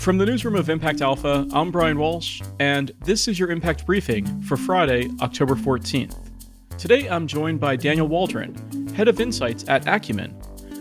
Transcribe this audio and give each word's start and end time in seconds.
From 0.00 0.16
the 0.16 0.24
newsroom 0.24 0.56
of 0.56 0.70
Impact 0.70 1.02
Alpha, 1.02 1.46
I'm 1.52 1.70
Brian 1.70 1.98
Walsh, 1.98 2.40
and 2.58 2.90
this 3.04 3.28
is 3.28 3.38
your 3.38 3.50
Impact 3.50 3.84
Briefing 3.84 4.40
for 4.40 4.56
Friday, 4.56 5.10
October 5.20 5.54
14th. 5.54 6.16
Today 6.78 7.06
I'm 7.06 7.26
joined 7.26 7.60
by 7.60 7.76
Daniel 7.76 8.08
Waldron, 8.08 8.54
Head 8.94 9.08
of 9.08 9.20
Insights 9.20 9.66
at 9.68 9.86
Acumen, 9.86 10.34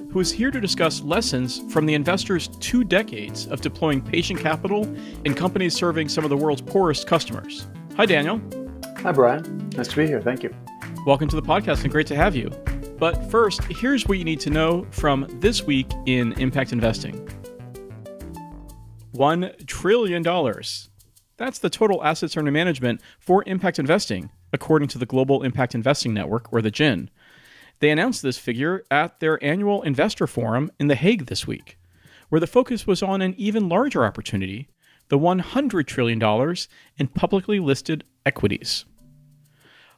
who 0.09 0.21
is 0.21 0.31
here 0.31 0.51
to 0.51 0.61
discuss 0.61 1.01
lessons 1.01 1.61
from 1.69 1.85
the 1.85 1.95
investor's 1.95 2.47
two 2.47 2.85
decades 2.85 3.45
of 3.47 3.59
deploying 3.59 3.99
patient 3.99 4.39
capital 4.39 4.85
in 5.25 5.33
companies 5.33 5.75
serving 5.75 6.07
some 6.07 6.23
of 6.23 6.29
the 6.29 6.37
world's 6.37 6.61
poorest 6.61 7.05
customers. 7.05 7.67
Hi, 7.97 8.05
Daniel. 8.05 8.41
Hi, 8.99 9.11
Brian. 9.11 9.69
Nice 9.75 9.89
to 9.89 9.97
be 9.97 10.07
here. 10.07 10.21
Thank 10.21 10.43
you. 10.43 10.55
Welcome 11.05 11.27
to 11.27 11.35
the 11.35 11.41
podcast 11.41 11.83
and 11.83 11.91
great 11.91 12.07
to 12.07 12.15
have 12.15 12.37
you. 12.37 12.51
But 12.97 13.29
first, 13.29 13.65
here's 13.65 14.07
what 14.07 14.17
you 14.17 14.23
need 14.23 14.39
to 14.39 14.49
know 14.49 14.87
from 14.91 15.27
this 15.41 15.63
week 15.63 15.91
in 16.05 16.31
impact 16.39 16.71
investing. 16.71 17.29
$1 19.13 19.67
trillion. 19.67 20.23
That's 21.37 21.59
the 21.59 21.69
total 21.69 22.03
assets 22.03 22.35
under 22.35 22.51
management 22.51 23.01
for 23.19 23.43
impact 23.47 23.79
investing, 23.79 24.29
according 24.51 24.89
to 24.89 24.97
the 24.97 25.05
Global 25.05 25.43
Impact 25.43 25.73
Investing 25.73 26.13
Network, 26.13 26.51
or 26.51 26.61
the 26.61 26.71
GIIN. 26.71 27.09
They 27.79 27.91
announced 27.91 28.21
this 28.21 28.37
figure 28.37 28.83
at 28.91 29.19
their 29.19 29.41
annual 29.43 29.81
investor 29.83 30.27
forum 30.27 30.71
in 30.79 30.87
The 30.87 30.95
Hague 30.95 31.27
this 31.27 31.47
week, 31.47 31.77
where 32.27 32.41
the 32.41 32.47
focus 32.47 32.85
was 32.85 33.01
on 33.01 33.21
an 33.21 33.35
even 33.37 33.69
larger 33.69 34.05
opportunity 34.05 34.69
the 35.09 35.17
$100 35.17 35.87
trillion 35.87 36.55
in 36.97 37.07
publicly 37.07 37.59
listed 37.59 38.03
equities. 38.25 38.85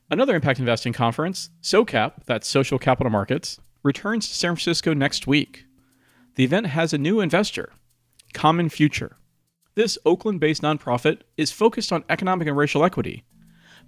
Another 0.10 0.36
impact 0.36 0.60
investing 0.60 0.94
conference, 0.94 1.50
SOCAP, 1.62 2.26
that's 2.26 2.48
Social 2.48 2.80
Capital 2.80 3.12
Markets, 3.12 3.60
returns 3.84 4.28
to 4.28 4.36
San 4.36 4.56
Francisco 4.56 4.94
next 4.94 5.28
week. 5.28 5.66
The 6.36 6.44
event 6.44 6.68
has 6.68 6.94
a 6.94 6.98
new 6.98 7.20
investor, 7.20 7.74
Common 8.34 8.70
Future. 8.70 9.18
This 9.76 9.98
Oakland 10.06 10.40
based 10.40 10.62
nonprofit 10.62 11.22
is 11.38 11.52
focused 11.52 11.92
on 11.92 12.04
economic 12.10 12.48
and 12.48 12.58
racial 12.58 12.84
equity, 12.84 13.24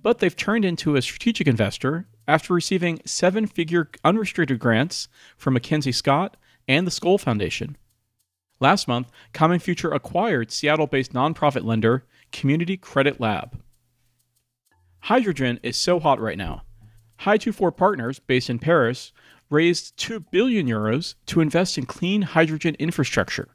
but 0.02 0.19
they've 0.19 0.35
turned 0.35 0.66
into 0.66 0.95
a 0.95 1.02
strategic 1.02 1.47
investor 1.47 2.08
after 2.27 2.53
receiving 2.53 3.02
seven 3.05 3.47
figure 3.47 3.89
unrestricted 4.03 4.59
grants 4.59 5.08
from 5.38 5.55
MacKenzie 5.55 5.94
Scott 5.94 6.38
and 6.67 6.88
the 6.88 6.91
Skoll 6.91 7.19
Foundation. 7.19 7.77
Last 8.59 8.88
month, 8.88 9.09
Common 9.33 9.59
Future 9.59 9.91
acquired 9.91 10.52
Seattle 10.52 10.88
based 10.88 11.13
nonprofit 11.13 11.66
lender 11.66 12.05
Community 12.31 12.78
Credit 12.78 13.19
Lab. 13.19 13.59
Hydrogen 15.02 15.59
is 15.63 15.75
so 15.75 16.00
hot 16.00 16.22
right 16.22 16.38
now. 16.38 16.63
Hy24 17.22 17.75
Partners, 17.75 18.19
based 18.19 18.50
in 18.50 18.59
Paris, 18.59 19.11
raised 19.50 19.97
2 19.97 20.22
billion 20.31 20.67
euros 20.67 21.16
to 21.25 21.41
invest 21.41 21.78
in 21.78 21.85
clean 21.85 22.22
hydrogen 22.22 22.75
infrastructure. 22.80 23.50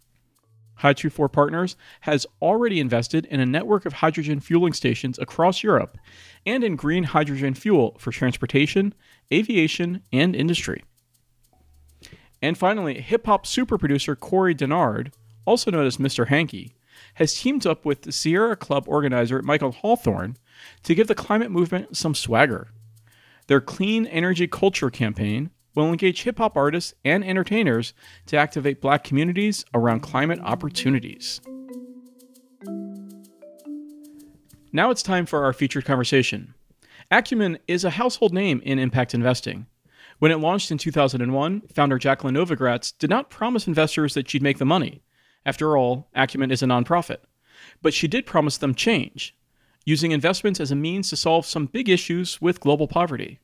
Hy24 0.81 1.31
Partners 1.31 1.77
has 2.03 2.27
already 2.41 2.81
invested 2.81 3.27
in 3.27 3.41
a 3.41 3.47
network 3.47 3.87
of 3.87 3.95
hydrogen 3.95 4.41
fueling 4.41 4.73
stations 4.73 5.19
across 5.19 5.63
Europe 5.63 5.99
and 6.47 6.63
in 6.63 6.77
green 6.77 7.05
hydrogen 7.05 7.55
fuel 7.55 7.97
for 7.99 8.11
transportation, 8.11 8.95
aviation, 9.33 10.03
and 10.13 10.35
industry. 10.37 10.85
And 12.41 12.57
finally, 12.57 13.01
hip 13.01 13.27
hop 13.27 13.47
super 13.47 13.79
producer 13.79 14.15
Corey 14.15 14.55
Denard, 14.55 15.13
also 15.45 15.71
known 15.71 15.87
as 15.87 15.97
Mr. 15.97 16.29
Hanky, 16.29 16.75
has 17.15 17.35
teamed 17.35 17.67
up 17.67 17.85
with 17.85 18.03
the 18.03 18.13
Sierra 18.13 18.57
Club 18.57 18.85
organizer 18.87 19.43
Michael 19.43 19.73
Hawthorne 19.73 20.37
to 20.85 20.95
give 20.95 21.09
the 21.09 21.15
climate 21.15 21.51
movement 21.51 21.97
some 21.97 22.15
swagger. 22.15 22.69
Their 23.47 23.61
Clean 23.61 24.07
Energy 24.07 24.47
Culture 24.47 24.91
campaign 24.91 25.51
will 25.75 25.91
engage 25.91 26.23
hip 26.23 26.39
hop 26.39 26.57
artists 26.57 26.95
and 27.05 27.25
entertainers 27.25 27.95
to 28.27 28.37
activate 28.37 28.81
black 28.81 29.05
communities 29.05 29.65
around 29.75 30.01
climate 30.01 30.41
opportunities. 30.43 31.41
Now 34.73 34.91
it's 34.91 35.03
time 35.03 35.27
for 35.27 35.45
our 35.45 35.53
featured 35.53 35.85
conversation. 35.85 36.55
Acumen 37.11 37.59
is 37.67 37.85
a 37.85 37.91
household 37.91 38.35
name 38.35 38.61
in 38.65 38.79
impact 38.79 39.15
investing. 39.15 39.67
When 40.19 40.33
it 40.33 40.41
launched 40.41 40.71
in 40.71 40.79
2001, 40.79 41.63
founder 41.73 41.99
Jacqueline 41.99 42.35
Novogratz 42.35 42.93
did 42.99 43.09
not 43.09 43.31
promise 43.31 43.67
investors 43.67 44.15
that 44.15 44.29
she'd 44.29 44.43
make 44.43 44.59
the 44.59 44.65
money. 44.65 45.03
After 45.47 45.77
all, 45.77 46.09
Acumen 46.15 46.51
is 46.51 46.63
a 46.63 46.67
nonprofit. 46.67 47.19
But 47.81 47.95
she 47.95 48.09
did 48.09 48.27
promise 48.27 48.59
them 48.59 48.75
change, 48.75 49.37
using 49.85 50.13
investments 50.13 50.61
as 50.61 50.71
a 50.71 50.77
means 50.77 51.09
to 51.11 51.17
solve 51.17 51.47
some 51.47 51.67
big 51.67 51.89
issues 51.89 52.41
with 52.41 52.61
global 52.61 52.89
poverty. 52.89 53.39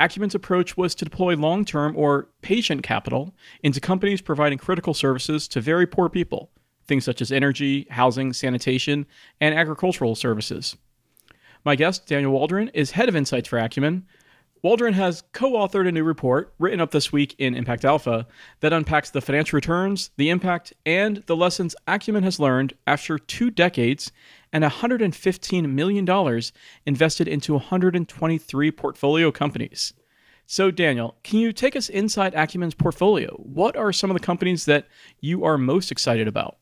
Acumen's 0.00 0.34
approach 0.34 0.76
was 0.76 0.94
to 0.94 1.04
deploy 1.04 1.36
long 1.36 1.64
term 1.64 1.96
or 1.96 2.28
patient 2.42 2.82
capital 2.82 3.34
into 3.62 3.80
companies 3.80 4.20
providing 4.20 4.58
critical 4.58 4.94
services 4.94 5.48
to 5.48 5.60
very 5.60 5.86
poor 5.86 6.08
people, 6.08 6.50
things 6.86 7.04
such 7.04 7.20
as 7.20 7.32
energy, 7.32 7.86
housing, 7.90 8.32
sanitation, 8.32 9.06
and 9.40 9.54
agricultural 9.54 10.14
services. 10.14 10.76
My 11.64 11.76
guest, 11.76 12.06
Daniel 12.06 12.32
Waldron, 12.32 12.68
is 12.68 12.90
head 12.92 13.08
of 13.08 13.16
insights 13.16 13.48
for 13.48 13.58
Acumen. 13.58 14.06
Waldron 14.62 14.94
has 14.94 15.22
co 15.32 15.52
authored 15.52 15.86
a 15.86 15.92
new 15.92 16.04
report 16.04 16.54
written 16.58 16.80
up 16.80 16.90
this 16.90 17.12
week 17.12 17.34
in 17.38 17.54
Impact 17.54 17.84
Alpha 17.84 18.26
that 18.60 18.72
unpacks 18.72 19.10
the 19.10 19.20
financial 19.20 19.58
returns, 19.58 20.10
the 20.16 20.30
impact, 20.30 20.72
and 20.86 21.22
the 21.26 21.36
lessons 21.36 21.76
Acumen 21.86 22.22
has 22.22 22.40
learned 22.40 22.72
after 22.86 23.18
two 23.18 23.50
decades 23.50 24.10
and 24.54 24.62
$115 24.62 25.68
million 25.68 26.42
invested 26.86 27.26
into 27.26 27.54
123 27.54 28.70
portfolio 28.70 29.32
companies. 29.32 29.92
So, 30.46 30.70
Daniel, 30.70 31.16
can 31.24 31.40
you 31.40 31.52
take 31.52 31.74
us 31.74 31.88
inside 31.88 32.34
Acumen's 32.34 32.74
portfolio? 32.74 33.34
What 33.38 33.76
are 33.76 33.92
some 33.92 34.10
of 34.10 34.14
the 34.14 34.24
companies 34.24 34.66
that 34.66 34.86
you 35.20 35.44
are 35.44 35.58
most 35.58 35.90
excited 35.90 36.28
about? 36.28 36.56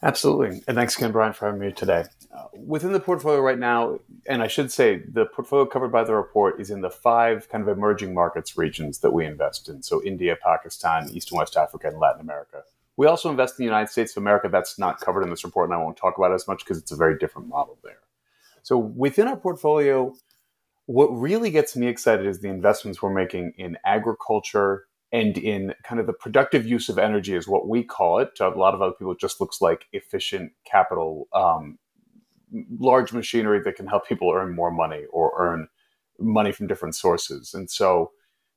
Absolutely. 0.00 0.62
And 0.68 0.76
thanks 0.76 0.96
again, 0.96 1.10
Brian, 1.10 1.32
for 1.32 1.46
having 1.46 1.60
me 1.60 1.72
today. 1.72 2.04
Uh, 2.32 2.44
within 2.54 2.92
the 2.92 3.00
portfolio 3.00 3.40
right 3.40 3.58
now, 3.58 3.98
and 4.26 4.40
I 4.40 4.46
should 4.46 4.70
say 4.70 4.98
the 4.98 5.26
portfolio 5.26 5.66
covered 5.66 5.90
by 5.90 6.04
the 6.04 6.14
report 6.14 6.60
is 6.60 6.70
in 6.70 6.82
the 6.82 6.90
five 6.90 7.48
kind 7.48 7.66
of 7.66 7.76
emerging 7.76 8.14
markets 8.14 8.56
regions 8.56 8.98
that 9.00 9.10
we 9.10 9.26
invest 9.26 9.68
in. 9.68 9.82
So, 9.82 10.04
India, 10.04 10.36
Pakistan, 10.40 11.08
East 11.12 11.32
and 11.32 11.38
West 11.38 11.56
Africa, 11.56 11.88
and 11.88 11.98
Latin 11.98 12.20
America. 12.20 12.62
We 12.98 13.06
also 13.06 13.30
invest 13.30 13.58
in 13.58 13.62
the 13.64 13.70
United 13.70 13.90
States 13.90 14.16
of 14.16 14.20
America. 14.20 14.48
That's 14.50 14.76
not 14.76 15.00
covered 15.00 15.22
in 15.22 15.30
this 15.30 15.44
report, 15.44 15.70
and 15.70 15.74
I 15.78 15.80
won't 15.80 15.96
talk 15.96 16.18
about 16.18 16.32
it 16.32 16.34
as 16.34 16.48
much 16.48 16.64
because 16.64 16.78
it's 16.78 16.90
a 16.90 16.96
very 16.96 17.16
different 17.16 17.46
model 17.46 17.78
there. 17.84 18.00
So 18.64 18.76
within 18.76 19.28
our 19.28 19.36
portfolio, 19.36 20.14
what 20.86 21.06
really 21.06 21.50
gets 21.50 21.76
me 21.76 21.86
excited 21.86 22.26
is 22.26 22.40
the 22.40 22.48
investments 22.48 23.00
we're 23.00 23.14
making 23.14 23.52
in 23.56 23.78
agriculture 23.84 24.86
and 25.12 25.38
in 25.38 25.74
kind 25.84 26.00
of 26.00 26.08
the 26.08 26.12
productive 26.12 26.66
use 26.66 26.88
of 26.88 26.98
energy 26.98 27.36
is 27.36 27.46
what 27.46 27.68
we 27.68 27.84
call 27.84 28.18
it. 28.18 28.34
To 28.34 28.48
a 28.48 28.50
lot 28.50 28.74
of 28.74 28.82
other 28.82 28.92
people, 28.92 29.12
it 29.12 29.20
just 29.20 29.40
looks 29.40 29.60
like 29.60 29.86
efficient 29.92 30.50
capital, 30.64 31.28
um, 31.32 31.78
large 32.80 33.12
machinery 33.12 33.60
that 33.64 33.76
can 33.76 33.86
help 33.86 34.08
people 34.08 34.32
earn 34.34 34.56
more 34.56 34.72
money 34.72 35.04
or 35.12 35.32
earn 35.38 35.68
money 36.18 36.50
from 36.50 36.66
different 36.66 36.96
sources. 36.96 37.54
And 37.54 37.70
so 37.70 38.10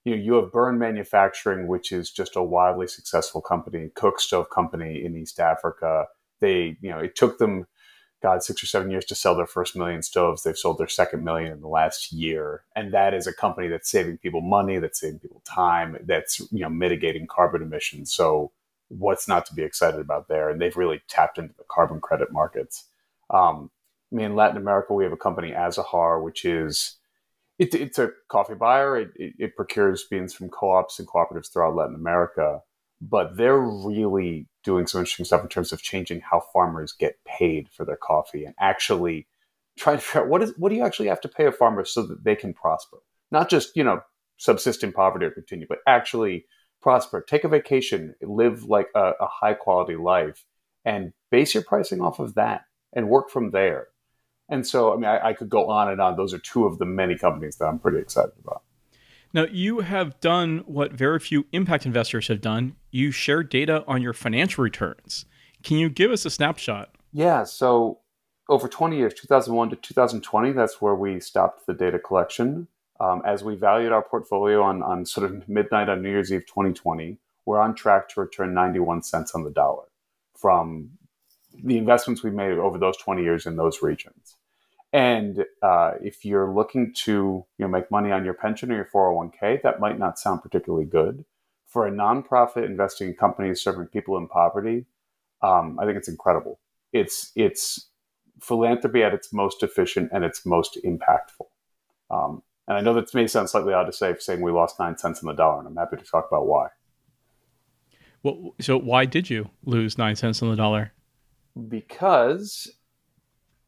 you 0.03 0.15
know, 0.15 0.21
you 0.21 0.33
have 0.35 0.51
Burn 0.51 0.79
Manufacturing, 0.79 1.67
which 1.67 1.91
is 1.91 2.09
just 2.11 2.35
a 2.35 2.43
wildly 2.43 2.87
successful 2.87 3.41
company, 3.41 3.89
Cook 3.93 4.19
Stove 4.19 4.49
Company 4.49 5.03
in 5.03 5.15
East 5.15 5.39
Africa. 5.39 6.07
They, 6.39 6.77
you 6.81 6.89
know, 6.89 6.99
it 6.99 7.15
took 7.15 7.37
them, 7.37 7.67
God, 8.23 8.41
six 8.41 8.63
or 8.63 8.65
seven 8.65 8.89
years 8.89 9.05
to 9.05 9.15
sell 9.15 9.35
their 9.35 9.45
first 9.45 9.75
million 9.75 10.01
stoves. 10.01 10.41
They've 10.41 10.57
sold 10.57 10.79
their 10.79 10.87
second 10.87 11.23
million 11.23 11.51
in 11.51 11.61
the 11.61 11.67
last 11.67 12.11
year, 12.11 12.63
and 12.75 12.93
that 12.93 13.13
is 13.13 13.27
a 13.27 13.33
company 13.33 13.67
that's 13.67 13.91
saving 13.91 14.17
people 14.17 14.41
money, 14.41 14.79
that's 14.79 14.99
saving 14.99 15.19
people 15.19 15.43
time, 15.45 15.97
that's 16.05 16.39
you 16.51 16.61
know 16.61 16.69
mitigating 16.69 17.27
carbon 17.27 17.61
emissions. 17.61 18.11
So, 18.11 18.51
what's 18.87 19.27
not 19.27 19.45
to 19.47 19.53
be 19.53 19.61
excited 19.61 19.99
about 19.99 20.27
there? 20.27 20.49
And 20.49 20.59
they've 20.59 20.75
really 20.75 21.01
tapped 21.07 21.37
into 21.37 21.53
the 21.57 21.63
carbon 21.69 22.01
credit 22.01 22.31
markets. 22.31 22.85
Um, 23.29 23.69
I 24.11 24.15
mean, 24.15 24.25
in 24.25 24.35
Latin 24.35 24.57
America, 24.57 24.93
we 24.93 25.03
have 25.03 25.13
a 25.13 25.17
company 25.17 25.51
Azahar, 25.51 26.21
which 26.23 26.43
is 26.43 26.97
it, 27.61 27.75
it's 27.75 27.99
a 27.99 28.09
coffee 28.27 28.55
buyer. 28.55 28.97
It, 28.97 29.11
it, 29.15 29.33
it, 29.37 29.55
procures 29.55 30.05
beans 30.09 30.33
from 30.33 30.49
co-ops 30.49 30.97
and 30.97 31.07
cooperatives 31.07 31.53
throughout 31.53 31.75
Latin 31.75 31.93
America, 31.93 32.61
but 32.99 33.37
they're 33.37 33.59
really 33.59 34.47
doing 34.63 34.87
some 34.87 34.99
interesting 34.99 35.25
stuff 35.25 35.43
in 35.43 35.47
terms 35.47 35.71
of 35.71 35.81
changing 35.81 36.21
how 36.21 36.41
farmers 36.51 36.93
get 36.93 37.19
paid 37.25 37.69
for 37.69 37.85
their 37.85 37.97
coffee 37.97 38.45
and 38.45 38.55
actually 38.59 39.27
trying 39.77 39.97
to 39.97 40.01
figure 40.01 40.21
out 40.21 40.27
what 40.27 40.41
is 40.41 40.53
what 40.57 40.69
do 40.69 40.75
you 40.75 40.83
actually 40.83 41.07
have 41.07 41.21
to 41.21 41.29
pay 41.29 41.45
a 41.45 41.51
farmer 41.51 41.85
so 41.85 42.01
that 42.01 42.23
they 42.23 42.35
can 42.35 42.53
prosper, 42.53 42.97
not 43.31 43.47
just 43.47 43.75
you 43.75 43.83
know 43.83 44.01
subsist 44.37 44.83
in 44.83 44.91
poverty 44.91 45.25
or 45.27 45.31
continue, 45.31 45.67
but 45.69 45.79
actually 45.87 46.45
prosper, 46.81 47.21
take 47.21 47.43
a 47.43 47.47
vacation, 47.47 48.15
live 48.23 48.63
like 48.63 48.87
a, 48.95 49.11
a 49.19 49.27
high 49.27 49.53
quality 49.53 49.95
life, 49.95 50.45
and 50.83 51.13
base 51.29 51.53
your 51.53 51.63
pricing 51.63 52.01
off 52.01 52.17
of 52.17 52.33
that 52.33 52.61
and 52.93 53.07
work 53.07 53.29
from 53.29 53.51
there 53.51 53.89
and 54.51 54.67
so, 54.67 54.93
I 54.93 54.95
mean, 54.97 55.05
I, 55.05 55.29
I, 55.29 55.33
could 55.33 55.49
go 55.49 55.69
on 55.69 55.89
and 55.89 56.01
on. 56.01 56.17
Those 56.17 56.33
are 56.33 56.37
two 56.37 56.65
of 56.65 56.77
the 56.77 56.85
many 56.85 57.17
companies 57.17 57.55
that 57.55 57.65
I'm 57.65 57.79
pretty 57.79 57.99
excited 57.99 58.33
about. 58.43 58.63
Now, 59.33 59.45
you 59.49 59.79
have 59.79 60.19
done 60.19 60.63
what 60.65 60.91
very 60.91 61.19
few 61.19 61.45
impact 61.53 61.85
investors 61.85 62.27
have 62.27 62.41
done. 62.41 62.75
You 62.91 63.11
share 63.11 63.43
data 63.43 63.85
on 63.87 64.01
your 64.01 64.11
financial 64.11 64.61
returns. 64.61 65.25
Can 65.63 65.77
you 65.77 65.89
give 65.89 66.11
us 66.11 66.25
a 66.25 66.29
snapshot? 66.29 66.93
Yeah. 67.13 67.45
So, 67.45 67.99
over 68.49 68.67
20 68.67 68.97
years, 68.97 69.13
2001 69.13 69.69
to 69.69 69.75
2020, 69.77 70.51
that's 70.51 70.81
where 70.81 70.95
we 70.95 71.21
stopped 71.21 71.65
the 71.65 71.73
data 71.73 71.97
collection. 71.97 72.67
Um, 72.99 73.21
as 73.25 73.45
we 73.45 73.55
valued 73.55 73.93
our 73.93 74.03
portfolio 74.03 74.61
on, 74.61 74.83
on 74.83 75.05
sort 75.05 75.31
of 75.31 75.47
midnight 75.47 75.87
on 75.87 76.01
New 76.01 76.09
Year's 76.09 76.31
Eve 76.31 76.45
2020, 76.45 77.17
we're 77.45 77.59
on 77.59 77.73
track 77.73 78.09
to 78.09 78.19
return 78.19 78.53
91 78.53 79.03
cents 79.03 79.33
on 79.33 79.43
the 79.43 79.49
dollar 79.49 79.85
from 80.37 80.91
the 81.63 81.77
investments 81.77 82.21
we've 82.21 82.33
made 82.33 82.57
over 82.57 82.77
those 82.77 82.97
20 82.97 83.23
years 83.23 83.45
in 83.45 83.55
those 83.55 83.81
regions. 83.81 84.35
And 84.93 85.45
uh, 85.61 85.93
if 86.01 86.25
you're 86.25 86.51
looking 86.51 86.93
to 87.05 87.11
you 87.11 87.65
know 87.65 87.67
make 87.67 87.89
money 87.91 88.11
on 88.11 88.25
your 88.25 88.33
pension 88.33 88.71
or 88.71 88.75
your 88.75 88.89
401k, 88.93 89.61
that 89.61 89.79
might 89.79 89.97
not 89.97 90.19
sound 90.19 90.41
particularly 90.41 90.85
good. 90.85 91.25
For 91.67 91.87
a 91.87 91.91
nonprofit 91.91 92.65
investing 92.65 93.09
in 93.09 93.13
companies 93.15 93.61
serving 93.61 93.87
people 93.87 94.17
in 94.17 94.27
poverty, 94.27 94.85
um, 95.41 95.79
I 95.79 95.85
think 95.85 95.97
it's 95.97 96.09
incredible. 96.09 96.59
It's 96.91 97.31
it's 97.35 97.87
philanthropy 98.41 99.03
at 99.03 99.13
its 99.13 99.31
most 99.31 99.63
efficient 99.63 100.09
and 100.11 100.25
its 100.25 100.45
most 100.45 100.77
impactful. 100.83 101.47
Um, 102.09 102.43
and 102.67 102.77
I 102.77 102.81
know 102.81 102.93
that 102.95 103.13
may 103.13 103.27
sound 103.27 103.49
slightly 103.49 103.73
odd 103.73 103.85
to 103.85 103.93
say, 103.93 104.15
saying 104.19 104.41
we 104.41 104.51
lost 104.51 104.79
nine 104.79 104.97
cents 104.97 105.23
on 105.23 105.27
the 105.27 105.33
dollar, 105.33 105.59
and 105.59 105.67
I'm 105.67 105.75
happy 105.75 105.97
to 105.97 106.03
talk 106.03 106.27
about 106.29 106.47
why. 106.47 106.67
Well, 108.23 108.53
so 108.59 108.77
why 108.77 109.05
did 109.05 109.29
you 109.29 109.49
lose 109.65 109.97
nine 109.97 110.15
cents 110.15 110.41
on 110.41 110.49
the 110.49 110.55
dollar? 110.55 110.91
Because 111.67 112.71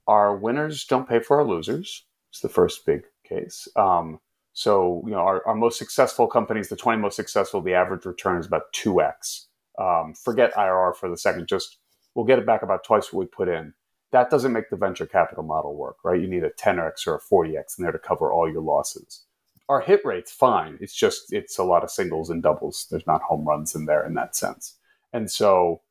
our 0.08 0.36
winners 0.36 0.86
don't 0.86 1.08
pay 1.08 1.20
for 1.20 1.38
our 1.38 1.46
losers. 1.46 2.06
It's 2.32 2.42
the 2.42 2.50
first 2.50 2.86
big 2.86 3.04
case. 3.28 3.68
Um, 3.76 4.20
so, 4.54 5.02
you 5.06 5.12
know, 5.12 5.20
our, 5.20 5.46
our 5.48 5.56
most 5.56 5.78
successful 5.78 6.28
companies, 6.28 6.70
the 6.70 6.76
20 6.76 7.02
most 7.02 7.16
successful, 7.16 7.62
the 7.62 7.74
average 7.74 8.06
return 8.06 8.40
is 8.40 8.46
about 8.46 8.72
2x. 8.74 9.46
Um, 9.80 10.14
forget 10.14 10.54
IRR 10.54 10.96
for 10.96 11.10
the 11.10 11.18
second, 11.18 11.48
just 11.48 11.78
we'll 12.14 12.26
get 12.26 12.40
it 12.40 12.46
back 12.46 12.62
about 12.62 12.84
twice 12.84 13.12
what 13.12 13.22
we 13.22 13.26
put 13.26 13.50
in. 13.50 13.74
That 14.12 14.30
doesn't 14.30 14.54
make 14.54 14.70
the 14.70 14.76
venture 14.76 15.08
capital 15.08 15.44
model 15.44 15.76
work, 15.76 15.98
right? 16.04 16.22
You 16.22 16.28
need 16.28 16.44
a 16.44 16.52
10x 16.52 17.08
or 17.08 17.16
a 17.16 17.20
40x 17.20 17.80
in 17.80 17.84
there 17.84 17.92
to 17.92 17.98
cover 17.98 18.32
all 18.32 18.50
your 18.50 18.62
losses. 18.62 19.24
Our 19.70 19.82
hit 19.82 20.02
rate's 20.06 20.32
fine. 20.32 20.78
It's 20.82 20.94
just, 20.94 21.34
it's 21.34 21.58
a 21.58 21.64
lot 21.64 21.84
of 21.84 21.90
singles 21.90 22.30
and 22.30 22.44
doubles. 22.44 22.86
There's 22.92 23.08
not 23.08 23.24
home 23.24 23.48
runs 23.48 23.74
in 23.74 23.86
there 23.86 24.06
in 24.06 24.14
that 24.16 24.36
sense. 24.36 24.76
And 25.14 25.32
so, 25.32 25.82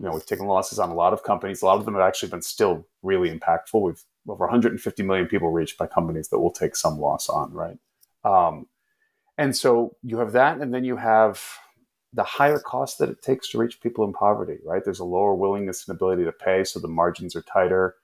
you 0.00 0.06
know, 0.06 0.12
we've 0.12 0.24
taken 0.24 0.46
losses 0.46 0.78
on 0.78 0.88
a 0.88 0.94
lot 0.94 1.12
of 1.12 1.22
companies. 1.22 1.60
A 1.60 1.66
lot 1.66 1.78
of 1.78 1.84
them 1.84 1.92
have 1.92 2.02
actually 2.02 2.30
been 2.30 2.40
still 2.40 2.86
really 3.02 3.28
impactful. 3.30 3.82
We've 3.82 4.02
over 4.26 4.46
150 4.46 5.02
million 5.02 5.26
people 5.26 5.50
reached 5.50 5.76
by 5.76 5.86
companies 5.86 6.28
that 6.28 6.38
will 6.38 6.50
take 6.50 6.74
some 6.74 6.98
loss 6.98 7.28
on, 7.28 7.52
right? 7.52 7.76
Um, 8.24 8.66
and 9.36 9.54
so 9.54 9.96
you 10.02 10.18
have 10.18 10.32
that, 10.32 10.58
and 10.58 10.72
then 10.72 10.84
you 10.84 10.96
have 10.96 11.42
the 12.14 12.24
higher 12.24 12.58
cost 12.58 12.98
that 12.98 13.10
it 13.10 13.20
takes 13.20 13.50
to 13.50 13.58
reach 13.58 13.80
people 13.80 14.04
in 14.06 14.12
poverty, 14.12 14.56
right? 14.64 14.82
There's 14.82 15.00
a 15.00 15.04
lower 15.04 15.34
willingness 15.34 15.86
and 15.86 15.94
ability 15.94 16.24
to 16.24 16.32
pay, 16.32 16.64
so 16.64 16.80
the 16.80 16.88
margins 16.88 17.36
are 17.36 17.42
tighter. 17.42 17.96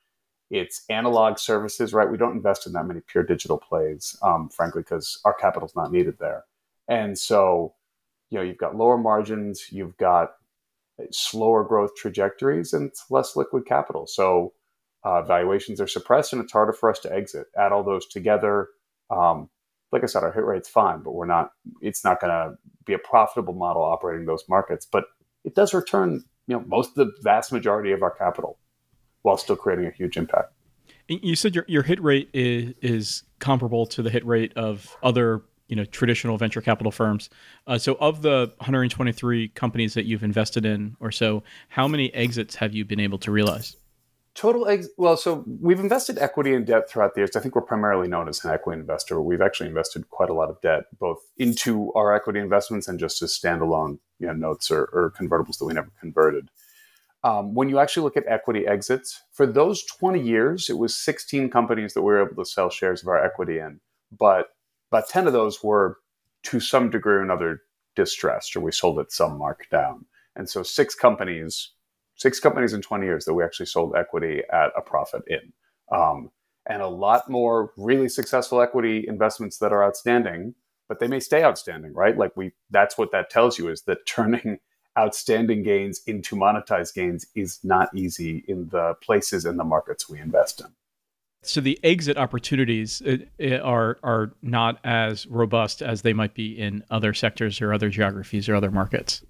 It's 0.51 0.85
analog 0.91 1.39
services, 1.39 1.95
right? 1.95 2.11
We 2.11 2.19
don't 2.19 2.37
invest 2.37 2.67
in 2.67 2.75
that 2.75 2.87
many 2.87 3.01
pure 3.01 3.25
digital 3.25 3.59
plays, 3.59 4.17
um, 4.23 4.51
frankly, 4.51 4.83
because 4.83 5.19
our 5.25 5.35
capital's 5.35 5.75
not 5.75 5.93
needed 5.93 6.19
there. 6.19 6.45
And 6.89 7.19
so, 7.19 7.75
you 8.31 8.39
know, 8.39 8.45
you've 8.45 8.59
got 8.59 8.77
lower 8.77 8.99
margins, 8.99 9.73
you've 9.73 9.97
got 9.97 10.35
slower 11.11 11.65
growth 11.65 11.95
trajectories, 11.97 12.73
and 12.73 12.91
less 13.11 13.37
liquid 13.37 13.67
capital. 13.67 14.07
So 14.07 14.53
uh, 15.05 15.23
valuations 15.23 15.81
are 15.81 15.87
suppressed, 15.87 16.33
and 16.33 16.43
it's 16.43 16.53
harder 16.53 16.73
for 16.73 16.91
us 16.91 16.99
to 17.01 17.13
exit. 17.13 17.47
Add 17.57 17.73
all 17.73 17.85
those 17.85 18.07
together. 18.07 18.69
Um, 19.11 19.49
like 19.93 20.03
I 20.03 20.07
said, 20.07 20.25
our 20.25 20.33
hit 20.33 20.45
rate's 20.45 20.69
fine, 20.69 21.01
but 21.03 21.13
we're 21.13 21.27
not. 21.27 21.53
It's 21.81 22.05
not 22.05 22.21
going 22.21 22.33
to 22.33 22.57
be 22.85 22.93
a 22.93 22.99
profitable 22.99 23.55
model 23.55 23.83
operating 23.83 24.27
those 24.27 24.45
markets. 24.49 24.87
But 24.91 25.05
it 25.45 25.55
does 25.55 25.73
return, 25.73 26.25
you 26.49 26.57
know, 26.57 26.65
most 26.67 26.91
of 26.91 27.07
the 27.07 27.13
vast 27.23 27.53
majority 27.53 27.93
of 27.93 28.03
our 28.03 28.11
capital, 28.11 28.59
while 29.23 29.37
still 29.37 29.57
creating 29.57 29.87
a 29.87 29.93
huge 29.93 30.17
impact. 30.17 30.53
You 31.09 31.37
said 31.37 31.55
your 31.55 31.65
your 31.69 31.83
hit 31.83 32.03
rate 32.03 32.29
is 32.33 32.75
is 32.83 33.23
comparable 33.39 33.87
to 33.87 34.03
the 34.03 34.11
hit 34.11 34.27
rate 34.27 34.53
of 34.57 34.97
other 35.03 35.43
you 35.69 35.77
know 35.77 35.85
traditional 35.85 36.37
venture 36.37 36.61
capital 36.61 36.93
firms. 36.93 37.29
Uh, 37.67 37.79
so, 37.79 37.97
of 38.01 38.23
the 38.23 38.53
123 38.59 39.49
companies 39.49 39.95
that 39.95 40.05
you've 40.05 40.23
invested 40.23 40.65
in 40.65 40.97
or 41.01 41.11
so, 41.11 41.43
how 41.69 41.89
many 41.89 42.13
exits 42.15 42.57
have 42.57 42.75
you 42.75 42.85
been 42.85 43.01
able 43.01 43.19
to 43.19 43.31
realize? 43.31 43.77
Total 44.35 44.69
ex- 44.69 44.89
well, 44.99 45.17
so 45.17 45.45
we've 45.61 45.81
invested 45.81 46.19
equity 46.19 46.53
and 46.53 46.67
debt 46.67 46.91
throughout 46.91 47.15
the 47.15 47.23
years. 47.23 47.35
I 47.37 47.41
think 47.41 47.55
we're 47.55 47.63
primarily 47.63 48.07
known 48.07 48.29
as 48.29 48.45
an 48.45 48.51
equity 48.51 48.79
investor, 48.79 49.21
we've 49.21 49.41
actually 49.41 49.69
invested 49.69 50.11
quite 50.11 50.29
a 50.29 50.35
lot 50.35 50.51
of 50.51 50.61
debt, 50.61 50.85
both 50.99 51.21
into 51.39 51.91
our 51.95 52.15
equity 52.15 52.41
investments 52.41 52.87
and 52.87 52.99
just 53.01 53.23
as 53.23 53.33
standalone 53.33 53.99
you 54.19 54.27
know, 54.27 54.35
notes 54.35 54.71
or, 54.71 54.85
or 54.93 55.13
convertibles 55.19 55.59
that 55.59 55.65
we 55.65 55.75
never 55.75 55.91
converted. 56.01 56.51
Um, 57.25 57.55
when 57.55 57.69
you 57.69 57.79
actually 57.79 58.05
look 58.05 58.17
at 58.17 58.25
equity 58.29 58.67
exits, 58.67 59.23
for 59.33 59.47
those 59.47 59.85
20 59.85 60.21
years, 60.21 60.69
it 60.71 60.79
was 60.79 60.95
16 60.95 61.51
companies 61.51 61.95
that 61.95 62.03
we 62.03 62.13
were 62.13 62.25
able 62.25 62.37
to 62.37 62.49
sell 62.49 62.71
shares 62.71 63.03
of 63.03 63.09
our 63.09 63.25
equity 63.25 63.59
in. 63.59 63.81
But 64.17 64.51
about 64.97 65.09
10 65.09 65.27
of 65.27 65.33
those 65.33 65.63
were 65.63 65.99
to 66.45 66.61
some 66.61 66.91
degree 66.91 67.15
or 67.15 67.23
another 67.23 67.63
distressed, 67.95 68.57
or 68.57 68.61
we 68.61 68.73
sold 68.73 68.99
at 68.99 69.13
some 69.13 69.39
markdown. 69.39 70.05
And 70.35 70.49
so 70.49 70.63
six 70.63 70.95
companies 70.95 71.73
six 72.17 72.41
companies 72.41 72.73
in 72.73 72.83
20 72.83 73.05
years 73.05 73.25
that 73.27 73.35
we 73.35 73.45
actually 73.45 73.67
sold 73.67 73.95
equity 73.95 74.43
at 74.53 74.71
a 74.77 74.81
profit 74.81 75.23
in. 75.29 75.53
Um, 75.93 76.31
and 76.69 76.83
a 76.83 76.89
lot 76.89 77.31
more 77.31 77.73
really 77.77 78.09
successful 78.09 78.61
equity 78.61 79.05
investments 79.07 79.59
that 79.59 79.73
are 79.73 79.85
outstanding, 79.85 80.55
but 80.89 80.99
they 80.99 81.07
may 81.07 81.21
stay 81.21 81.45
outstanding, 81.45 81.93
right? 81.93 82.17
Like 82.17 82.37
we, 82.37 82.53
that's 82.71 82.99
what 82.99 83.13
that 83.13 83.31
tells 83.31 83.59
you 83.59 83.69
is 83.69 83.83
that 83.83 84.07
turning 84.07 84.59
outstanding 84.99 85.63
gains 85.63 86.01
into 86.07 86.35
monetized 86.35 86.95
gains 86.95 87.27
is 87.35 87.61
not 87.63 87.95
easy 87.95 88.45
in 88.49 88.69
the 88.71 88.95
places 89.03 89.45
and 89.45 89.59
the 89.59 89.65
markets 89.65 90.09
we 90.09 90.19
invest 90.19 90.61
in. 90.61 90.69
So 91.49 91.61
the 91.61 91.79
exit 91.83 92.17
opportunities 92.17 93.03
uh, 93.03 93.19
uh, 93.41 93.59
are 93.59 93.99
are 94.03 94.33
not 94.43 94.79
as 94.85 95.27
robust 95.27 95.83
as 95.83 96.03
they 96.03 96.13
might 96.13 96.35
be 96.35 96.59
in 96.59 96.85
other 96.91 97.15
sectors 97.15 97.61
or 97.61 97.73
other 97.73 97.89
geographies 97.89 98.49
or 98.49 98.55
other 98.55 98.71
markets. 98.71 99.25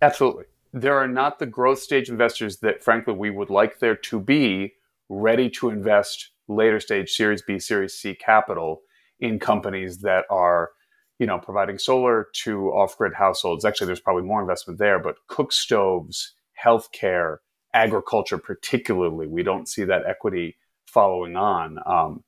Absolutely 0.00 0.44
there 0.72 0.96
are 0.96 1.08
not 1.08 1.38
the 1.38 1.46
growth 1.46 1.78
stage 1.78 2.08
investors 2.08 2.58
that, 2.58 2.82
frankly, 2.82 3.14
we 3.14 3.30
would 3.30 3.50
like 3.50 3.78
there 3.78 3.96
to 3.96 4.20
be 4.20 4.74
ready 5.08 5.48
to 5.48 5.70
invest 5.70 6.30
later 6.46 6.80
stage 6.80 7.10
Series 7.10 7.42
B, 7.42 7.58
Series 7.58 7.94
C 7.94 8.14
capital 8.14 8.82
in 9.20 9.38
companies 9.38 9.98
that 9.98 10.24
are, 10.30 10.70
you 11.18 11.26
know, 11.26 11.38
providing 11.38 11.78
solar 11.78 12.28
to 12.44 12.68
off-grid 12.68 13.14
households. 13.14 13.64
Actually, 13.64 13.86
there's 13.86 14.00
probably 14.00 14.22
more 14.22 14.40
investment 14.40 14.78
there, 14.78 14.98
but 14.98 15.16
cook 15.26 15.52
stoves, 15.52 16.34
healthcare, 16.62 17.38
agriculture, 17.72 18.38
particularly, 18.38 19.26
we 19.26 19.42
don't 19.42 19.68
see 19.68 19.84
that 19.84 20.06
equity 20.06 20.56
following 20.98 21.36
on. 21.36 21.78
Um, 21.86 22.24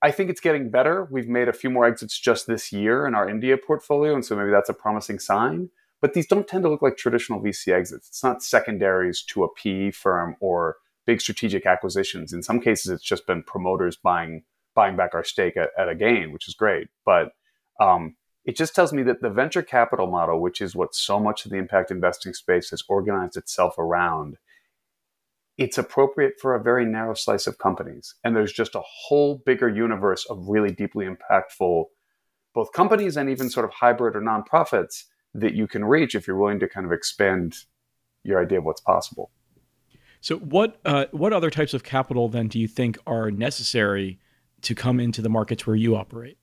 I 0.00 0.12
think 0.12 0.30
it's 0.30 0.40
getting 0.40 0.70
better. 0.70 1.08
We've 1.10 1.28
made 1.28 1.48
a 1.48 1.52
few 1.52 1.68
more 1.68 1.84
exits 1.84 2.16
just 2.16 2.46
this 2.46 2.72
year 2.72 3.08
in 3.08 3.16
our 3.16 3.28
India 3.28 3.56
portfolio, 3.58 4.14
and 4.14 4.24
so 4.24 4.36
maybe 4.36 4.52
that's 4.52 4.68
a 4.68 4.74
promising 4.74 5.18
sign. 5.18 5.70
But 6.00 6.14
these 6.14 6.28
don't 6.28 6.46
tend 6.46 6.62
to 6.62 6.70
look 6.70 6.80
like 6.80 6.96
traditional 6.96 7.42
VC 7.42 7.72
exits. 7.72 8.06
It's 8.06 8.22
not 8.22 8.44
secondaries 8.44 9.22
to 9.30 9.42
a 9.42 9.52
PE 9.52 9.90
firm 9.90 10.36
or 10.38 10.76
big 11.06 11.20
strategic 11.20 11.66
acquisitions. 11.66 12.32
In 12.32 12.44
some 12.44 12.60
cases, 12.60 12.92
it's 12.92 13.02
just 13.02 13.26
been 13.26 13.42
promoters 13.42 13.96
buying 13.96 14.44
buying 14.76 14.94
back 14.94 15.12
our 15.12 15.24
stake 15.24 15.56
at, 15.56 15.70
at 15.76 15.88
a 15.88 15.96
gain, 15.96 16.30
which 16.30 16.46
is 16.46 16.54
great. 16.54 16.86
But 17.04 17.32
um, 17.80 18.14
it 18.44 18.56
just 18.56 18.76
tells 18.76 18.92
me 18.92 19.02
that 19.02 19.22
the 19.22 19.30
venture 19.30 19.62
capital 19.62 20.06
model, 20.06 20.40
which 20.40 20.60
is 20.60 20.76
what 20.76 20.94
so 20.94 21.18
much 21.18 21.44
of 21.44 21.50
the 21.50 21.56
impact 21.56 21.90
investing 21.90 22.32
space 22.32 22.70
has 22.70 22.84
organized 22.88 23.36
itself 23.36 23.76
around, 23.76 24.36
it's 25.58 25.76
appropriate 25.76 26.34
for 26.40 26.54
a 26.54 26.62
very 26.62 26.86
narrow 26.86 27.14
slice 27.14 27.46
of 27.46 27.58
companies. 27.58 28.14
And 28.24 28.34
there's 28.34 28.52
just 28.52 28.76
a 28.76 28.82
whole 28.82 29.42
bigger 29.44 29.68
universe 29.68 30.24
of 30.30 30.48
really 30.48 30.70
deeply 30.70 31.06
impactful 31.06 31.84
both 32.54 32.72
companies 32.72 33.16
and 33.16 33.28
even 33.28 33.50
sort 33.50 33.64
of 33.64 33.72
hybrid 33.72 34.16
or 34.16 34.20
nonprofits 34.20 35.04
that 35.34 35.54
you 35.54 35.66
can 35.66 35.84
reach 35.84 36.14
if 36.14 36.26
you're 36.26 36.36
willing 36.36 36.58
to 36.58 36.68
kind 36.68 36.86
of 36.86 36.92
expand 36.92 37.54
your 38.24 38.42
idea 38.42 38.58
of 38.58 38.64
what's 38.64 38.80
possible. 38.80 39.30
So, 40.20 40.38
what 40.38 40.80
uh, 40.84 41.06
what 41.12 41.32
other 41.32 41.50
types 41.50 41.74
of 41.74 41.84
capital 41.84 42.28
then 42.28 42.48
do 42.48 42.58
you 42.58 42.66
think 42.66 42.98
are 43.06 43.30
necessary 43.30 44.18
to 44.62 44.74
come 44.74 44.98
into 44.98 45.22
the 45.22 45.28
markets 45.28 45.66
where 45.66 45.76
you 45.76 45.94
operate? 45.94 46.38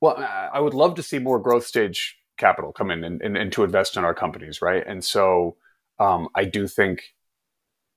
Well, 0.00 0.18
I 0.18 0.60
would 0.60 0.74
love 0.74 0.94
to 0.96 1.02
see 1.02 1.18
more 1.18 1.38
growth 1.38 1.64
stage 1.64 2.18
capital 2.36 2.72
come 2.72 2.90
in 2.90 3.02
and, 3.02 3.22
and, 3.22 3.36
and 3.36 3.50
to 3.52 3.64
invest 3.64 3.96
in 3.96 4.04
our 4.04 4.12
companies, 4.12 4.60
right? 4.60 4.86
And 4.86 5.02
so, 5.02 5.56
um, 5.98 6.28
I 6.34 6.44
do 6.44 6.68
think, 6.68 7.14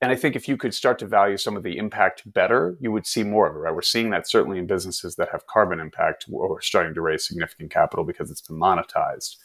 and 0.02 0.12
I 0.12 0.16
think 0.16 0.36
if 0.36 0.48
you 0.48 0.56
could 0.56 0.74
start 0.74 0.98
to 1.00 1.06
value 1.06 1.36
some 1.36 1.58
of 1.58 1.64
the 1.64 1.78
impact 1.78 2.32
better, 2.32 2.78
you 2.80 2.92
would 2.92 3.06
see 3.06 3.24
more 3.24 3.50
of 3.50 3.56
it, 3.56 3.60
right? 3.60 3.76
We're 3.76 3.82
seeing 3.82 4.12
that 4.12 4.30
certainly 4.30 4.58
in 4.58 4.66
businesses 4.66 5.16
that 5.16 5.30
have 5.32 5.48
carbon 5.48 5.80
impact, 5.80 6.26
we're 6.30 6.62
starting 6.62 6.94
to 6.94 7.02
raise 7.02 7.28
significant 7.28 7.72
capital 7.72 8.06
because 8.06 8.32
it's 8.32 8.42
been 8.42 8.58
monetized. 8.58 9.36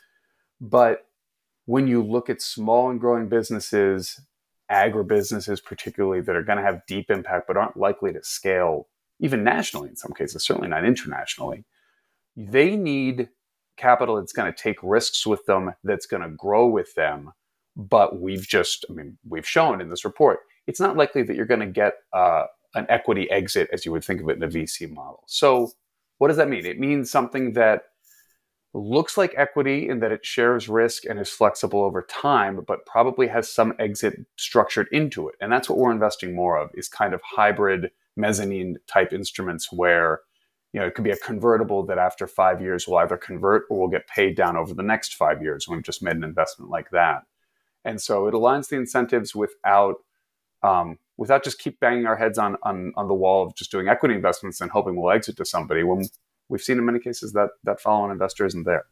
But 0.60 1.08
when 1.66 1.88
you 1.88 2.02
look 2.02 2.30
at 2.30 2.40
small 2.40 2.88
and 2.90 3.00
growing 3.00 3.28
businesses, 3.28 4.20
agribusinesses 4.70 5.62
particularly, 5.62 6.20
that 6.20 6.36
are 6.36 6.42
going 6.42 6.58
to 6.58 6.64
have 6.64 6.86
deep 6.86 7.10
impact 7.10 7.48
but 7.48 7.56
aren't 7.56 7.76
likely 7.76 8.12
to 8.12 8.22
scale, 8.22 8.86
even 9.18 9.42
nationally 9.42 9.88
in 9.88 9.96
some 9.96 10.12
cases, 10.12 10.44
certainly 10.44 10.68
not 10.68 10.84
internationally, 10.84 11.64
they 12.36 12.76
need 12.76 13.28
capital 13.76 14.16
that's 14.16 14.32
going 14.32 14.52
to 14.52 14.56
take 14.56 14.78
risks 14.82 15.26
with 15.26 15.44
them, 15.46 15.74
that's 15.82 16.06
going 16.06 16.22
to 16.22 16.28
grow 16.28 16.66
with 16.66 16.94
them. 16.94 17.32
But 17.76 18.20
we've 18.20 18.46
just, 18.46 18.84
I 18.88 18.92
mean, 18.92 19.18
we've 19.28 19.48
shown 19.48 19.80
in 19.80 19.90
this 19.90 20.04
report, 20.04 20.40
it's 20.66 20.80
not 20.80 20.96
likely 20.96 21.22
that 21.22 21.36
you're 21.36 21.46
going 21.46 21.60
to 21.60 21.66
get 21.66 21.94
uh, 22.12 22.44
an 22.74 22.86
equity 22.88 23.30
exit 23.30 23.68
as 23.72 23.84
you 23.84 23.92
would 23.92 24.04
think 24.04 24.20
of 24.20 24.28
it 24.28 24.36
in 24.36 24.42
a 24.42 24.48
VC 24.48 24.92
model. 24.92 25.24
So, 25.26 25.70
what 26.18 26.28
does 26.28 26.36
that 26.36 26.48
mean? 26.48 26.64
It 26.64 26.78
means 26.78 27.10
something 27.10 27.54
that 27.54 27.82
looks 28.74 29.16
like 29.16 29.34
equity 29.36 29.88
in 29.88 30.00
that 30.00 30.12
it 30.12 30.26
shares 30.26 30.68
risk 30.68 31.04
and 31.04 31.18
is 31.18 31.30
flexible 31.30 31.82
over 31.82 32.02
time, 32.02 32.60
but 32.66 32.84
probably 32.86 33.28
has 33.28 33.50
some 33.50 33.72
exit 33.78 34.20
structured 34.36 34.88
into 34.90 35.28
it. 35.28 35.36
And 35.40 35.50
that's 35.50 35.68
what 35.68 35.78
we're 35.78 35.92
investing 35.92 36.34
more 36.34 36.58
of 36.58 36.70
is 36.74 36.88
kind 36.88 37.14
of 37.14 37.20
hybrid 37.22 37.90
mezzanine 38.16 38.76
type 38.86 39.12
instruments 39.12 39.72
where 39.72 40.20
you 40.72 40.80
know 40.80 40.86
it 40.86 40.94
could 40.94 41.04
be 41.04 41.10
a 41.10 41.16
convertible 41.16 41.84
that 41.86 41.98
after 41.98 42.26
five 42.26 42.60
years 42.60 42.86
will 42.86 42.98
either 42.98 43.16
convert 43.16 43.64
or 43.70 43.78
will 43.78 43.88
get 43.88 44.08
paid 44.08 44.36
down 44.36 44.56
over 44.56 44.74
the 44.74 44.82
next 44.82 45.14
five 45.14 45.40
years. 45.40 45.68
We've 45.68 45.82
just 45.82 46.02
made 46.02 46.16
an 46.16 46.24
investment 46.24 46.70
like 46.70 46.90
that. 46.90 47.22
And 47.84 48.00
so 48.00 48.26
it 48.26 48.34
aligns 48.34 48.68
the 48.68 48.76
incentives 48.76 49.34
without 49.34 49.96
um, 50.62 50.98
without 51.16 51.44
just 51.44 51.58
keep 51.58 51.78
banging 51.78 52.06
our 52.06 52.16
heads 52.16 52.38
on, 52.38 52.56
on 52.62 52.92
on 52.96 53.08
the 53.08 53.14
wall 53.14 53.46
of 53.46 53.54
just 53.54 53.70
doing 53.70 53.88
equity 53.88 54.14
investments 54.14 54.60
and 54.60 54.70
hoping 54.70 54.96
we'll 54.96 55.12
exit 55.12 55.36
to 55.36 55.44
somebody 55.44 55.82
when 55.82 56.04
we've 56.48 56.62
seen 56.62 56.78
in 56.78 56.84
many 56.84 56.98
cases 56.98 57.32
that 57.32 57.50
that 57.64 57.80
follow-on 57.80 58.10
investor 58.10 58.46
isn't 58.46 58.64
there. 58.64 58.84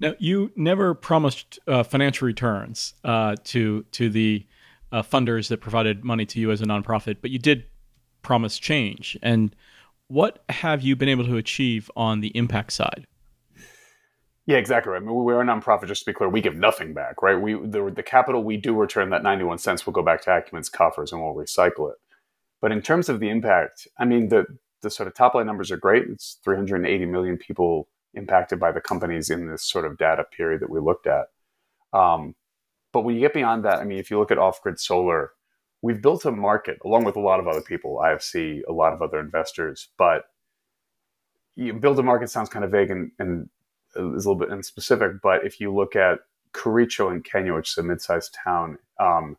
Now, 0.00 0.14
you 0.18 0.50
never 0.56 0.94
promised 0.94 1.58
uh, 1.66 1.82
financial 1.82 2.26
returns 2.26 2.94
uh, 3.04 3.36
to 3.44 3.84
to 3.92 4.08
the 4.08 4.46
uh, 4.90 5.02
funders 5.02 5.48
that 5.48 5.60
provided 5.60 6.04
money 6.04 6.26
to 6.26 6.40
you 6.40 6.50
as 6.50 6.60
a 6.60 6.64
nonprofit, 6.66 7.16
but 7.20 7.30
you 7.30 7.38
did 7.38 7.64
promise 8.22 8.58
change. 8.58 9.18
And 9.22 9.54
what 10.08 10.44
have 10.48 10.82
you 10.82 10.96
been 10.96 11.08
able 11.08 11.24
to 11.24 11.36
achieve 11.36 11.90
on 11.96 12.20
the 12.20 12.28
impact 12.36 12.72
side? 12.72 13.06
Yeah, 14.52 14.58
exactly 14.58 14.92
right. 14.92 15.00
I 15.00 15.04
mean, 15.04 15.14
we're 15.14 15.40
a 15.40 15.44
nonprofit, 15.46 15.86
just 15.86 16.04
to 16.04 16.10
be 16.10 16.12
clear. 16.12 16.28
We 16.28 16.42
give 16.42 16.56
nothing 16.56 16.92
back, 16.92 17.22
right? 17.22 17.40
We 17.40 17.54
the, 17.54 17.90
the 17.90 18.02
capital 18.02 18.44
we 18.44 18.58
do 18.58 18.74
return, 18.74 19.08
that 19.08 19.22
ninety 19.22 19.44
one 19.44 19.56
cents, 19.56 19.86
will 19.86 19.94
go 19.94 20.02
back 20.02 20.20
to 20.24 20.30
Acumen's 20.30 20.68
coffers, 20.68 21.10
and 21.10 21.22
we'll 21.22 21.34
recycle 21.34 21.90
it. 21.90 21.96
But 22.60 22.70
in 22.70 22.82
terms 22.82 23.08
of 23.08 23.18
the 23.18 23.30
impact, 23.30 23.88
I 23.98 24.04
mean, 24.04 24.28
the 24.28 24.44
the 24.82 24.90
sort 24.90 25.06
of 25.06 25.14
top 25.14 25.34
line 25.34 25.46
numbers 25.46 25.70
are 25.70 25.78
great. 25.78 26.04
It's 26.06 26.38
380 26.44 27.06
million 27.06 27.38
people 27.38 27.88
impacted 28.12 28.60
by 28.60 28.72
the 28.72 28.80
companies 28.82 29.30
in 29.30 29.46
this 29.46 29.64
sort 29.64 29.86
of 29.86 29.96
data 29.96 30.24
period 30.24 30.60
that 30.60 30.68
we 30.68 30.80
looked 30.80 31.06
at. 31.06 31.28
Um, 31.94 32.34
but 32.92 33.04
when 33.04 33.14
you 33.14 33.22
get 33.22 33.32
beyond 33.32 33.64
that, 33.64 33.78
I 33.78 33.84
mean, 33.84 33.96
if 33.96 34.10
you 34.10 34.18
look 34.18 34.30
at 34.30 34.36
off 34.36 34.60
grid 34.60 34.78
solar, 34.78 35.32
we've 35.80 36.02
built 36.02 36.26
a 36.26 36.30
market 36.30 36.76
along 36.84 37.04
with 37.04 37.16
a 37.16 37.20
lot 37.20 37.40
of 37.40 37.48
other 37.48 37.62
people, 37.62 38.02
IFC, 38.04 38.60
a 38.68 38.72
lot 38.72 38.92
of 38.92 39.00
other 39.00 39.18
investors. 39.18 39.88
But 39.96 40.24
you 41.56 41.72
build 41.72 41.98
a 41.98 42.02
market 42.02 42.28
sounds 42.28 42.50
kind 42.50 42.66
of 42.66 42.70
vague 42.70 42.90
and, 42.90 43.12
and 43.18 43.48
is 43.96 44.24
a 44.24 44.30
little 44.30 44.36
bit 44.36 44.50
unspecific. 44.50 45.20
But 45.22 45.44
if 45.44 45.60
you 45.60 45.74
look 45.74 45.96
at 45.96 46.20
Kericho 46.52 47.12
in 47.12 47.22
Kenya, 47.22 47.54
which 47.54 47.70
is 47.70 47.78
a 47.78 47.82
mid 47.82 48.00
sized 48.00 48.36
town, 48.44 48.78
um, 48.98 49.36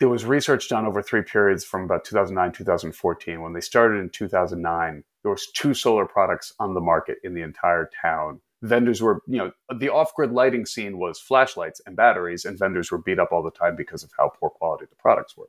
there 0.00 0.08
was 0.08 0.24
research 0.24 0.68
done 0.68 0.86
over 0.86 1.02
three 1.02 1.22
periods 1.22 1.64
from 1.64 1.84
about 1.84 2.04
2009 2.04 2.52
2014 2.52 3.40
when 3.40 3.52
they 3.52 3.60
started 3.60 4.00
in 4.00 4.10
2009 4.10 5.04
there 5.22 5.30
was 5.30 5.46
two 5.54 5.72
solar 5.72 6.04
products 6.04 6.52
on 6.60 6.74
the 6.74 6.80
market 6.80 7.18
in 7.24 7.32
the 7.32 7.40
entire 7.40 7.88
town. 8.02 8.40
Vendors 8.62 9.00
were 9.00 9.22
you 9.26 9.38
know 9.38 9.52
the 9.74 9.88
off-grid 9.88 10.32
lighting 10.32 10.66
scene 10.66 10.98
was 10.98 11.18
flashlights 11.18 11.80
and 11.86 11.96
batteries 11.96 12.44
and 12.44 12.58
vendors 12.58 12.90
were 12.90 12.98
beat 12.98 13.18
up 13.18 13.32
all 13.32 13.42
the 13.42 13.50
time 13.50 13.76
because 13.76 14.02
of 14.02 14.10
how 14.16 14.28
poor 14.28 14.50
quality 14.50 14.84
the 14.88 14.96
products 14.96 15.36
were. 15.36 15.48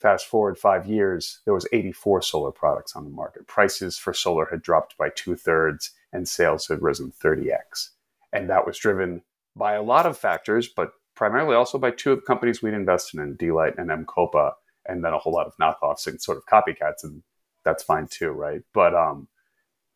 Fast 0.00 0.26
forward 0.26 0.58
five 0.58 0.86
years 0.86 1.40
there 1.44 1.54
was 1.54 1.66
84 1.72 2.22
solar 2.22 2.50
products 2.50 2.94
on 2.96 3.04
the 3.04 3.10
market. 3.10 3.46
Prices 3.46 3.96
for 3.96 4.12
solar 4.12 4.46
had 4.50 4.62
dropped 4.62 4.96
by 4.98 5.10
two-thirds 5.14 5.92
and 6.12 6.28
sales 6.28 6.66
had 6.66 6.82
risen 6.82 7.12
30x 7.22 7.90
and 8.32 8.48
that 8.50 8.66
was 8.66 8.78
driven 8.78 9.22
by 9.54 9.74
a 9.74 9.82
lot 9.82 10.06
of 10.06 10.16
factors 10.16 10.68
but 10.68 10.92
primarily 11.16 11.56
also 11.56 11.78
by 11.78 11.90
two 11.90 12.12
of 12.12 12.18
the 12.18 12.26
companies 12.26 12.62
we'd 12.62 12.74
invested 12.74 13.18
in, 13.18 13.34
D-Light 13.34 13.74
and 13.78 13.90
M-KOPA, 13.90 14.52
and 14.86 15.04
then 15.04 15.12
a 15.12 15.18
whole 15.18 15.32
lot 15.32 15.46
of 15.46 15.56
knockoffs 15.60 16.06
and 16.06 16.22
sort 16.22 16.38
of 16.38 16.44
copycats, 16.46 17.02
and 17.02 17.22
that's 17.64 17.82
fine 17.82 18.06
too, 18.08 18.30
right? 18.30 18.60
But 18.72 18.94
um, 18.94 19.26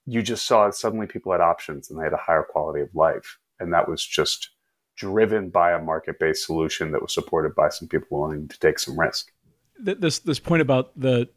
you 0.06 0.22
just 0.22 0.46
saw 0.46 0.68
suddenly 0.70 1.06
people 1.06 1.30
had 1.30 1.40
options 1.40 1.90
and 1.90 2.00
they 2.00 2.04
had 2.04 2.12
a 2.12 2.16
higher 2.16 2.42
quality 2.42 2.80
of 2.80 2.92
life, 2.94 3.38
and 3.60 3.72
that 3.72 3.88
was 3.88 4.04
just 4.04 4.50
driven 4.96 5.50
by 5.50 5.72
a 5.72 5.78
market-based 5.78 6.44
solution 6.44 6.90
that 6.90 7.00
was 7.00 7.14
supported 7.14 7.54
by 7.54 7.68
some 7.68 7.86
people 7.86 8.20
willing 8.20 8.48
to 8.48 8.58
take 8.58 8.78
some 8.78 8.98
risk. 8.98 9.30
This 9.78 10.18
this 10.18 10.40
point 10.40 10.62
about 10.62 10.98
the 10.98 11.28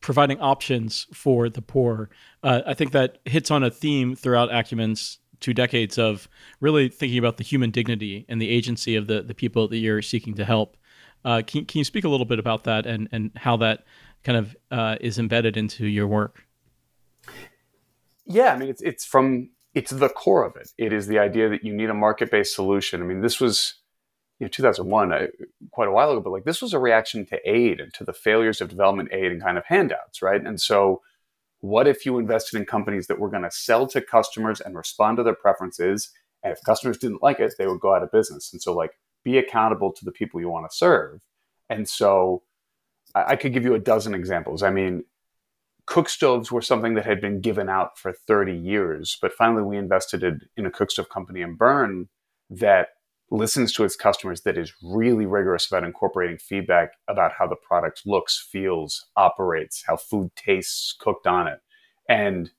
providing 0.00 0.40
options 0.40 1.06
for 1.12 1.48
the 1.48 1.62
poor, 1.62 2.10
uh, 2.42 2.62
I 2.66 2.74
think 2.74 2.92
that 2.92 3.18
hits 3.24 3.50
on 3.50 3.62
a 3.62 3.70
theme 3.70 4.16
throughout 4.16 4.50
Acumen's 4.50 5.18
two 5.40 5.54
decades 5.54 5.98
of 5.98 6.28
really 6.60 6.88
thinking 6.88 7.18
about 7.18 7.36
the 7.36 7.44
human 7.44 7.70
dignity 7.70 8.26
and 8.28 8.40
the 8.40 8.50
agency 8.50 8.96
of 8.96 9.06
the, 9.06 9.22
the 9.22 9.34
people 9.34 9.68
that 9.68 9.78
you're 9.78 10.02
seeking 10.02 10.34
to 10.34 10.44
help. 10.44 10.76
Uh, 11.24 11.42
can, 11.46 11.64
can 11.64 11.78
you 11.78 11.84
speak 11.84 12.04
a 12.04 12.08
little 12.08 12.26
bit 12.26 12.38
about 12.38 12.64
that 12.64 12.86
and, 12.86 13.08
and 13.12 13.30
how 13.36 13.56
that 13.56 13.84
kind 14.22 14.38
of 14.38 14.56
uh, 14.70 14.96
is 15.00 15.18
embedded 15.18 15.56
into 15.56 15.86
your 15.86 16.06
work? 16.06 16.44
Yeah, 18.26 18.52
I 18.52 18.58
mean, 18.58 18.68
it's, 18.68 18.82
it's 18.82 19.04
from, 19.04 19.50
it's 19.74 19.90
the 19.90 20.08
core 20.08 20.44
of 20.44 20.56
it. 20.56 20.70
It 20.78 20.92
is 20.92 21.06
the 21.06 21.18
idea 21.18 21.48
that 21.48 21.64
you 21.64 21.74
need 21.74 21.90
a 21.90 21.94
market-based 21.94 22.54
solution. 22.54 23.02
I 23.02 23.04
mean, 23.04 23.20
this 23.20 23.40
was, 23.40 23.79
you 24.40 24.46
know, 24.46 24.48
2001, 24.48 25.12
uh, 25.12 25.26
quite 25.70 25.88
a 25.88 25.92
while 25.92 26.10
ago, 26.10 26.20
but 26.20 26.30
like 26.30 26.44
this 26.44 26.62
was 26.62 26.72
a 26.72 26.78
reaction 26.78 27.26
to 27.26 27.38
aid 27.48 27.78
and 27.78 27.94
to 27.94 28.04
the 28.04 28.12
failures 28.12 28.60
of 28.60 28.68
development 28.68 29.10
aid 29.12 29.30
and 29.30 29.42
kind 29.42 29.58
of 29.58 29.64
handouts, 29.66 30.22
right? 30.22 30.44
And 30.44 30.60
so 30.60 31.02
what 31.60 31.86
if 31.86 32.06
you 32.06 32.18
invested 32.18 32.58
in 32.58 32.64
companies 32.64 33.06
that 33.06 33.18
were 33.18 33.30
going 33.30 33.42
to 33.42 33.50
sell 33.50 33.86
to 33.88 34.00
customers 34.00 34.60
and 34.60 34.76
respond 34.76 35.18
to 35.18 35.22
their 35.22 35.34
preferences? 35.34 36.10
And 36.42 36.52
if 36.52 36.58
customers 36.64 36.96
didn't 36.96 37.22
like 37.22 37.38
it, 37.38 37.54
they 37.58 37.66
would 37.66 37.80
go 37.80 37.94
out 37.94 38.02
of 38.02 38.10
business. 38.10 38.50
And 38.52 38.62
so, 38.62 38.72
like, 38.72 38.92
be 39.22 39.36
accountable 39.36 39.92
to 39.92 40.04
the 40.04 40.12
people 40.12 40.40
you 40.40 40.48
want 40.48 40.70
to 40.70 40.74
serve. 40.74 41.20
And 41.68 41.86
so, 41.86 42.42
I, 43.14 43.32
I 43.32 43.36
could 43.36 43.52
give 43.52 43.64
you 43.64 43.74
a 43.74 43.78
dozen 43.78 44.14
examples. 44.14 44.62
I 44.62 44.70
mean, 44.70 45.04
cook 45.86 46.08
stoves 46.08 46.50
were 46.50 46.62
something 46.62 46.94
that 46.94 47.04
had 47.04 47.20
been 47.20 47.42
given 47.42 47.68
out 47.68 47.98
for 47.98 48.12
30 48.12 48.56
years, 48.56 49.18
but 49.20 49.34
finally 49.34 49.62
we 49.62 49.76
invested 49.76 50.48
in 50.56 50.64
a 50.64 50.70
cook 50.70 50.90
stove 50.90 51.10
company 51.10 51.42
in 51.42 51.56
Burn 51.56 52.08
that 52.48 52.88
listens 53.30 53.72
to 53.72 53.84
its 53.84 53.96
customers 53.96 54.42
that 54.42 54.58
is 54.58 54.72
really 54.82 55.26
rigorous 55.26 55.66
about 55.66 55.84
incorporating 55.84 56.38
feedback 56.38 56.94
about 57.08 57.32
how 57.32 57.46
the 57.46 57.56
product 57.56 58.02
looks, 58.04 58.48
feels, 58.50 59.06
operates, 59.16 59.84
how 59.86 59.96
food 59.96 60.30
tastes 60.34 60.94
cooked 60.98 61.26
on 61.26 61.46
it. 61.46 61.60
And 62.08 62.50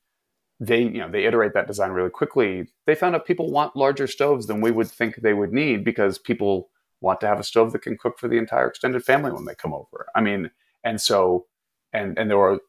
they, 0.60 0.84
you 0.84 1.00
know, 1.00 1.10
they 1.10 1.26
iterate 1.26 1.54
that 1.54 1.68
design 1.68 1.92
really 1.92 2.10
quickly. 2.10 2.68
They 2.86 2.96
found 2.96 3.16
out 3.16 3.26
people 3.26 3.52
want 3.52 3.76
larger 3.76 4.08
stoves 4.08 4.48
than 4.48 4.62
we 4.62 4.72
would 4.72 4.88
think 4.88 5.18
they 5.18 5.34
would 5.34 5.52
need 5.52 5.84
because 5.84 6.18
people 6.18 6.70
want 7.02 7.20
to 7.22 7.28
have 7.28 7.40
a 7.40 7.44
stove 7.44 7.72
that 7.74 7.82
can 7.82 7.98
cook 7.98 8.20
for 8.20 8.28
the 8.28 8.38
entire 8.38 8.68
extended 8.68 9.04
family 9.04 9.32
when 9.32 9.46
they 9.46 9.56
come 9.56 9.74
over. 9.74 10.08
I 10.16 10.22
mean, 10.22 10.52
and 10.84 11.02
so 11.02 11.48
and 11.94 12.18
and 12.18 12.30
there 12.30 12.38
were 12.38 12.60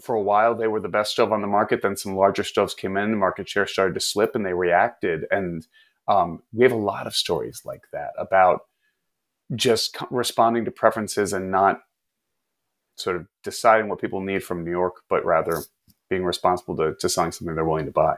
for 0.00 0.14
a 0.14 0.22
while 0.22 0.54
they 0.54 0.66
were 0.66 0.80
the 0.80 0.88
best 0.88 1.12
stove 1.12 1.32
on 1.32 1.42
the 1.42 1.46
market 1.46 1.82
then 1.82 1.96
some 1.96 2.16
larger 2.16 2.42
stoves 2.42 2.72
came 2.72 2.96
in 2.96 3.18
market 3.18 3.48
share 3.48 3.66
started 3.66 3.92
to 3.94 4.00
slip 4.00 4.34
and 4.34 4.46
they 4.46 4.54
reacted 4.54 5.26
and 5.30 5.66
um, 6.10 6.42
we 6.52 6.64
have 6.64 6.72
a 6.72 6.76
lot 6.76 7.06
of 7.06 7.14
stories 7.14 7.62
like 7.64 7.84
that 7.92 8.10
about 8.18 8.62
just 9.54 9.96
responding 10.10 10.64
to 10.64 10.70
preferences 10.72 11.32
and 11.32 11.52
not 11.52 11.82
sort 12.96 13.14
of 13.14 13.26
deciding 13.44 13.88
what 13.88 14.00
people 14.00 14.20
need 14.20 14.42
from 14.42 14.64
New 14.64 14.72
York, 14.72 14.96
but 15.08 15.24
rather 15.24 15.62
being 16.08 16.24
responsible 16.24 16.76
to, 16.76 16.96
to 16.96 17.08
selling 17.08 17.30
something 17.30 17.54
they're 17.54 17.64
willing 17.64 17.86
to 17.86 17.92
buy. 17.92 18.16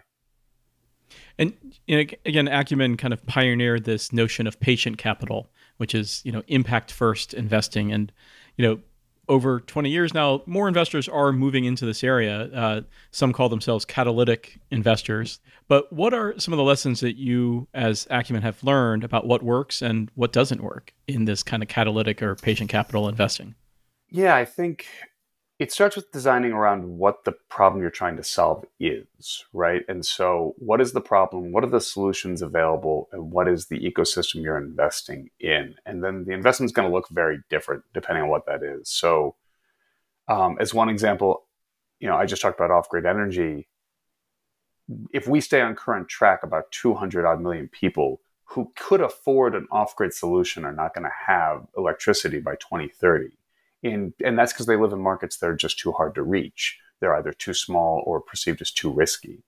And 1.39 1.53
you 1.87 1.99
know, 1.99 2.05
again, 2.25 2.49
Acumen 2.49 2.97
kind 2.97 3.13
of 3.13 3.25
pioneered 3.27 3.85
this 3.85 4.11
notion 4.11 4.47
of 4.47 4.59
patient 4.59 4.97
capital, 4.97 5.51
which 5.77 5.95
is 5.95 6.23
you 6.25 6.33
know 6.33 6.43
impact 6.49 6.91
first 6.91 7.35
investing, 7.35 7.93
and 7.93 8.11
you 8.57 8.67
know 8.67 8.81
over 9.29 9.61
20 9.61 9.89
years 9.89 10.13
now, 10.13 10.43
more 10.47 10.69
investors 10.69 11.09
are 11.09 11.33
moving 11.33 11.65
into 11.65 11.87
this 11.87 12.03
area. 12.03 12.45
Uh, 12.53 12.81
some 13.11 13.33
call 13.33 13.49
themselves 13.49 13.85
catalytic 13.85 14.59
investors. 14.71 15.41
But 15.69 15.93
what 15.93 16.13
are 16.13 16.39
some 16.39 16.53
of 16.53 16.59
the 16.59 16.65
lessons 16.65 17.01
that 17.01 17.17
you, 17.17 17.69
as 17.73 18.07
Acumen, 18.11 18.43
have 18.43 18.63
learned 18.65 19.05
about 19.05 19.27
what 19.27 19.43
works 19.43 19.81
and 19.81 20.11
what 20.15 20.33
doesn't 20.33 20.63
work 20.63 20.93
in 21.07 21.25
this 21.25 21.43
kind 21.43 21.63
of 21.63 21.69
catalytic 21.69 22.23
or 22.23 22.35
patient 22.35 22.69
capital 22.69 23.09
investing? 23.09 23.55
Yeah, 24.11 24.35
I 24.35 24.45
think 24.45 24.87
it 25.63 25.71
starts 25.71 25.95
with 25.95 26.11
designing 26.11 26.51
around 26.51 26.99
what 26.99 27.23
the 27.23 27.31
problem 27.49 27.81
you're 27.81 27.89
trying 27.89 28.17
to 28.17 28.25
solve 28.25 28.65
is, 28.81 29.45
right? 29.53 29.83
And 29.87 30.05
so, 30.05 30.57
what 30.59 30.81
is 30.81 30.91
the 30.91 31.01
problem? 31.01 31.53
What 31.53 31.63
are 31.63 31.71
the 31.71 31.81
solutions 31.81 32.43
available? 32.43 33.09
And 33.13 33.31
what 33.31 33.47
is 33.47 33.67
the 33.67 33.79
ecosystem 33.79 34.43
you're 34.43 34.59
investing 34.59 35.31
in? 35.39 35.77
And 35.87 36.03
then 36.03 36.25
the 36.25 36.33
investment 36.33 36.69
is 36.69 36.73
going 36.73 36.89
to 36.89 36.93
look 36.93 37.09
very 37.11 37.39
different 37.49 37.85
depending 37.95 38.25
on 38.25 38.29
what 38.29 38.45
that 38.47 38.65
is. 38.65 38.89
So, 38.89 39.37
um, 40.27 40.57
as 40.59 40.75
one 40.75 40.89
example, 40.89 41.47
you 42.01 42.09
know, 42.09 42.17
I 42.17 42.27
just 42.27 42.43
talked 42.43 42.59
about 42.59 42.73
off 42.73 42.89
grid 42.89 43.07
energy. 43.07 43.69
If 45.13 45.29
we 45.29 45.41
stay 45.41 45.61
on 45.61 45.77
current 45.77 46.09
track, 46.09 46.43
about 46.43 46.73
200 46.73 47.25
odd 47.25 47.41
million 47.41 47.69
people 47.69 48.21
who 48.47 48.73
could 48.75 49.01
afford 49.01 49.55
an 49.55 49.69
off 49.71 49.95
grid 49.95 50.13
solution 50.13 50.65
are 50.65 50.73
not 50.73 50.93
going 50.93 51.05
to 51.05 51.13
have 51.29 51.69
electricity 51.77 52.41
by 52.41 52.57
2030 52.57 53.31
in, 53.83 54.15
and 54.25 54.39
that's 54.39 54.53
because 54.53 54.67
they 54.67 54.77
live 54.77 54.93
in 54.93 55.01
markets 55.01 55.39
that 55.39 55.51
are 55.51 55.57
just 55.57 55.79
too 55.79 55.93
hard 55.93 56.15
to 56.15 56.23
reach. 56.23 56.79
They're 57.01 57.17
either 57.17 57.33
too 57.33 57.55
small 57.55 58.03
or 58.07 58.21
perceived 58.21 58.61
as 58.61 58.71
too 58.71 58.93
risky. 58.93 59.43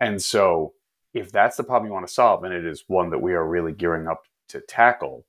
And 0.00 0.22
so, 0.22 0.74
if 1.14 1.32
that's 1.32 1.56
the 1.56 1.64
problem 1.64 1.88
you 1.88 1.94
want 1.94 2.06
to 2.06 2.12
solve, 2.12 2.44
and 2.44 2.52
it 2.52 2.66
is 2.66 2.84
one 2.88 3.10
that 3.10 3.22
we 3.22 3.32
are 3.32 3.46
really 3.46 3.72
gearing 3.72 4.06
up 4.06 4.22
to 4.48 4.60
tackle, 4.60 5.24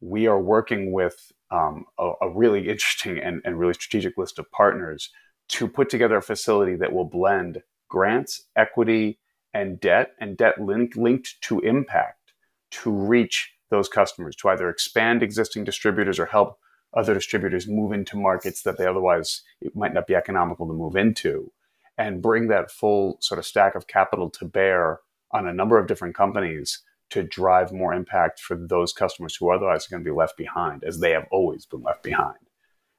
we 0.00 0.26
are 0.26 0.40
working 0.40 0.92
with 0.92 1.32
um, 1.50 1.86
a, 1.98 2.12
a, 2.22 2.30
really 2.30 2.68
interesting 2.68 3.18
and, 3.18 3.40
and 3.44 3.58
really 3.58 3.74
strategic 3.74 4.16
list 4.16 4.38
of 4.38 4.50
partners 4.50 5.10
to 5.48 5.68
put 5.68 5.88
together 5.88 6.16
a 6.16 6.22
facility 6.22 6.76
that 6.76 6.92
will 6.92 7.04
blend 7.04 7.62
grants, 7.88 8.44
equity, 8.56 9.18
and 9.52 9.80
debt 9.80 10.12
and 10.20 10.36
debt 10.36 10.60
link, 10.60 10.96
linked 10.96 11.40
to 11.42 11.60
impact 11.60 12.32
to 12.70 12.90
reach 12.90 13.52
those 13.70 13.88
customers 13.88 14.36
to 14.36 14.48
either 14.48 14.68
expand 14.68 15.22
existing 15.22 15.64
distributors 15.64 16.18
or 16.18 16.26
help 16.26 16.58
other 16.96 17.14
distributors 17.14 17.66
move 17.66 17.92
into 17.92 18.16
markets 18.16 18.62
that 18.62 18.78
they 18.78 18.86
otherwise 18.86 19.42
it 19.60 19.74
might 19.74 19.94
not 19.94 20.06
be 20.06 20.14
economical 20.14 20.66
to 20.66 20.72
move 20.72 20.96
into 20.96 21.50
and 21.98 22.22
bring 22.22 22.48
that 22.48 22.70
full 22.70 23.16
sort 23.20 23.38
of 23.38 23.46
stack 23.46 23.74
of 23.74 23.86
capital 23.86 24.30
to 24.30 24.44
bear 24.44 25.00
on 25.32 25.46
a 25.46 25.52
number 25.52 25.78
of 25.78 25.86
different 25.86 26.14
companies 26.14 26.82
to 27.10 27.22
drive 27.22 27.72
more 27.72 27.92
impact 27.92 28.40
for 28.40 28.56
those 28.56 28.92
customers 28.92 29.36
who 29.36 29.50
otherwise 29.50 29.86
are 29.86 29.90
going 29.90 30.04
to 30.04 30.10
be 30.10 30.16
left 30.16 30.36
behind 30.36 30.82
as 30.84 31.00
they 31.00 31.10
have 31.10 31.26
always 31.30 31.66
been 31.66 31.82
left 31.82 32.02
behind. 32.02 32.38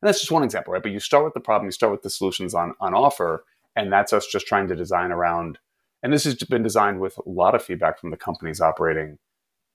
And 0.01 0.07
that's 0.07 0.19
just 0.19 0.31
one 0.31 0.43
example 0.43 0.73
right? 0.73 0.83
But 0.83 0.91
you 0.91 0.99
start 0.99 1.23
with 1.23 1.33
the 1.33 1.39
problem 1.39 1.67
you 1.67 1.71
start 1.71 1.91
with 1.91 2.03
the 2.03 2.09
solutions 2.09 2.53
on, 2.53 2.73
on 2.79 2.93
offer 2.93 3.43
and 3.75 3.91
that's 3.91 4.13
us 4.13 4.27
just 4.27 4.47
trying 4.47 4.67
to 4.67 4.75
design 4.75 5.11
around 5.11 5.57
and 6.03 6.13
this 6.13 6.23
has 6.25 6.35
been 6.35 6.63
designed 6.63 6.99
with 6.99 7.17
a 7.17 7.29
lot 7.29 7.55
of 7.55 7.63
feedback 7.63 7.99
from 7.99 8.11
the 8.11 8.17
companies 8.17 8.61
operating 8.61 9.17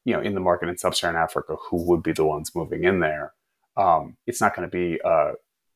you 0.05 0.15
know 0.15 0.21
in 0.21 0.35
the 0.35 0.41
market 0.41 0.69
in 0.69 0.79
sub-saharan 0.79 1.21
africa 1.21 1.57
who 1.69 1.83
would 1.83 2.03
be 2.03 2.13
the 2.13 2.25
ones 2.25 2.55
moving 2.55 2.85
in 2.85 3.01
there 3.01 3.33
um, 3.77 4.17
it's 4.27 4.41
not 4.41 4.55
going 4.55 4.69
to 4.69 4.77
be 4.77 5.01
a 5.05 5.33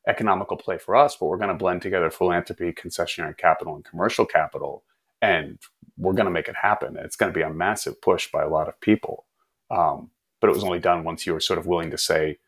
economical 0.06 0.58
play 0.58 0.76
for 0.76 0.94
us 0.94 1.16
but 1.16 1.26
we're 1.26 1.38
going 1.38 1.48
to 1.48 1.54
blend 1.54 1.80
together 1.80 2.10
philanthropy 2.10 2.72
concessionary 2.72 3.36
capital 3.36 3.74
and 3.74 3.84
commercial 3.86 4.26
capital 4.26 4.84
and 5.22 5.58
we're 5.96 6.12
going 6.12 6.26
to 6.26 6.30
make 6.30 6.48
it 6.48 6.56
happen. 6.56 6.96
It's 6.98 7.16
going 7.16 7.32
to 7.32 7.36
be 7.36 7.42
a 7.42 7.50
massive 7.50 8.00
push 8.00 8.30
by 8.30 8.42
a 8.42 8.48
lot 8.48 8.68
of 8.68 8.78
people. 8.80 9.24
Um, 9.70 10.10
but 10.40 10.50
it 10.50 10.54
was 10.54 10.64
only 10.64 10.80
done 10.80 11.04
once 11.04 11.26
you 11.26 11.32
were 11.32 11.40
sort 11.40 11.58
of 11.58 11.66
willing 11.66 11.90
to 11.90 11.98
say 11.98 12.38